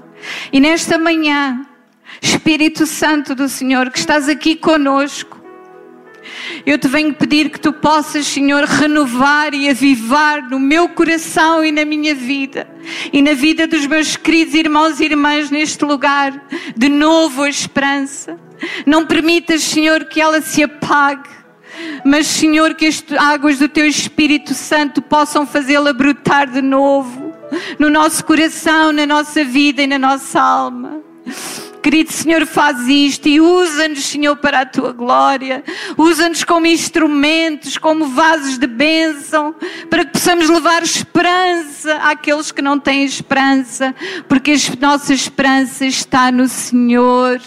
E 0.51 0.59
nesta 0.59 0.97
manhã, 0.97 1.65
Espírito 2.21 2.85
Santo 2.85 3.35
do 3.35 3.47
Senhor, 3.47 3.91
que 3.91 3.99
estás 3.99 4.27
aqui 4.27 4.55
conosco, 4.55 5.38
eu 6.65 6.77
te 6.77 6.87
venho 6.87 7.13
pedir 7.13 7.49
que 7.49 7.59
tu 7.59 7.73
possas, 7.73 8.27
Senhor, 8.27 8.63
renovar 8.63 9.53
e 9.53 9.69
avivar 9.69 10.49
no 10.49 10.59
meu 10.59 10.89
coração 10.89 11.63
e 11.63 11.71
na 11.71 11.85
minha 11.85 12.13
vida 12.15 12.67
e 13.11 13.21
na 13.21 13.33
vida 13.33 13.67
dos 13.67 13.85
meus 13.85 14.15
queridos 14.15 14.53
irmãos 14.53 14.99
e 14.99 15.05
irmãs 15.05 15.49
neste 15.49 15.83
lugar, 15.85 16.47
de 16.75 16.89
novo 16.89 17.43
a 17.43 17.49
esperança. 17.49 18.37
Não 18.85 19.05
permitas, 19.05 19.63
Senhor, 19.63 20.05
que 20.05 20.19
ela 20.19 20.41
se 20.41 20.63
apague. 20.63 21.29
Mas, 22.03 22.27
Senhor, 22.27 22.73
que 22.73 22.85
as 22.85 23.03
águas 23.17 23.59
do 23.59 23.69
Teu 23.69 23.85
Espírito 23.85 24.53
Santo 24.53 25.01
possam 25.01 25.45
fazê-la 25.45 25.93
brotar 25.93 26.49
de 26.49 26.61
novo 26.61 27.33
no 27.77 27.89
nosso 27.89 28.23
coração, 28.25 28.91
na 28.91 29.05
nossa 29.05 29.43
vida 29.43 29.81
e 29.81 29.87
na 29.87 29.97
nossa 29.97 30.41
alma. 30.41 31.01
Querido 31.81 32.11
Senhor, 32.11 32.45
faz 32.45 32.87
isto 32.87 33.29
e 33.29 33.39
usa-nos, 33.39 34.03
Senhor, 34.03 34.35
para 34.35 34.61
a 34.61 34.65
tua 34.65 34.91
glória. 34.91 35.63
Usa-nos 35.97 36.43
como 36.43 36.65
instrumentos, 36.65 37.77
como 37.77 38.07
vasos 38.07 38.57
de 38.57 38.67
bênção, 38.67 39.55
para 39.89 40.03
que 40.03 40.11
possamos 40.11 40.49
levar 40.49 40.83
esperança 40.83 41.95
àqueles 42.03 42.51
que 42.51 42.61
não 42.61 42.77
têm 42.77 43.05
esperança, 43.05 43.95
porque 44.27 44.51
a 44.51 44.85
nossa 44.85 45.13
esperança 45.13 45.85
está 45.85 46.31
no 46.31 46.49
Senhor, 46.49 47.39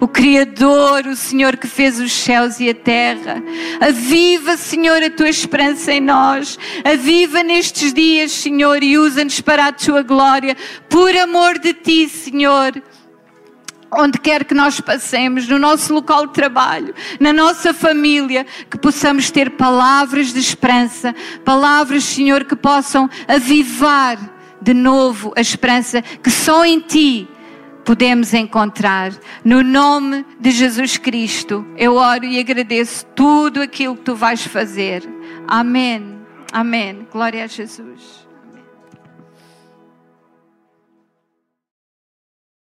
o 0.00 0.08
Criador, 0.08 1.06
o 1.06 1.14
Senhor 1.16 1.56
que 1.58 1.66
fez 1.66 2.00
os 2.00 2.12
céus 2.12 2.60
e 2.60 2.70
a 2.70 2.74
terra. 2.74 3.42
Aviva, 3.80 4.56
Senhor, 4.56 5.02
a 5.02 5.10
tua 5.10 5.28
esperança 5.28 5.92
em 5.92 6.00
nós. 6.00 6.58
Aviva 6.84 7.42
nestes 7.42 7.92
dias, 7.92 8.32
Senhor, 8.32 8.82
e 8.82 8.96
usa-nos 8.96 9.42
para 9.42 9.66
a 9.66 9.72
tua 9.72 10.02
glória, 10.02 10.56
por 10.88 11.14
amor 11.14 11.58
de 11.58 11.74
ti, 11.74 12.08
Senhor 12.08 12.72
onde 13.96 14.18
quer 14.18 14.44
que 14.44 14.54
nós 14.54 14.80
passemos, 14.80 15.48
no 15.48 15.58
nosso 15.58 15.92
local 15.92 16.26
de 16.26 16.32
trabalho, 16.32 16.94
na 17.20 17.32
nossa 17.32 17.72
família, 17.72 18.46
que 18.70 18.78
possamos 18.78 19.30
ter 19.30 19.50
palavras 19.50 20.32
de 20.32 20.38
esperança, 20.38 21.14
palavras, 21.44 22.04
Senhor, 22.04 22.44
que 22.44 22.56
possam 22.56 23.08
avivar 23.26 24.18
de 24.60 24.72
novo 24.72 25.32
a 25.36 25.40
esperança 25.40 26.00
que 26.02 26.30
só 26.30 26.64
em 26.64 26.80
Ti 26.80 27.28
podemos 27.84 28.32
encontrar. 28.32 29.12
No 29.44 29.62
nome 29.62 30.24
de 30.40 30.50
Jesus 30.50 30.96
Cristo, 30.96 31.66
eu 31.76 31.96
oro 31.96 32.24
e 32.24 32.38
agradeço 32.38 33.04
tudo 33.14 33.60
aquilo 33.60 33.96
que 33.96 34.02
Tu 34.02 34.14
vais 34.14 34.44
fazer. 34.46 35.02
Amém. 35.46 36.18
Amém. 36.50 37.06
Glória 37.12 37.44
a 37.44 37.46
Jesus. 37.46 38.23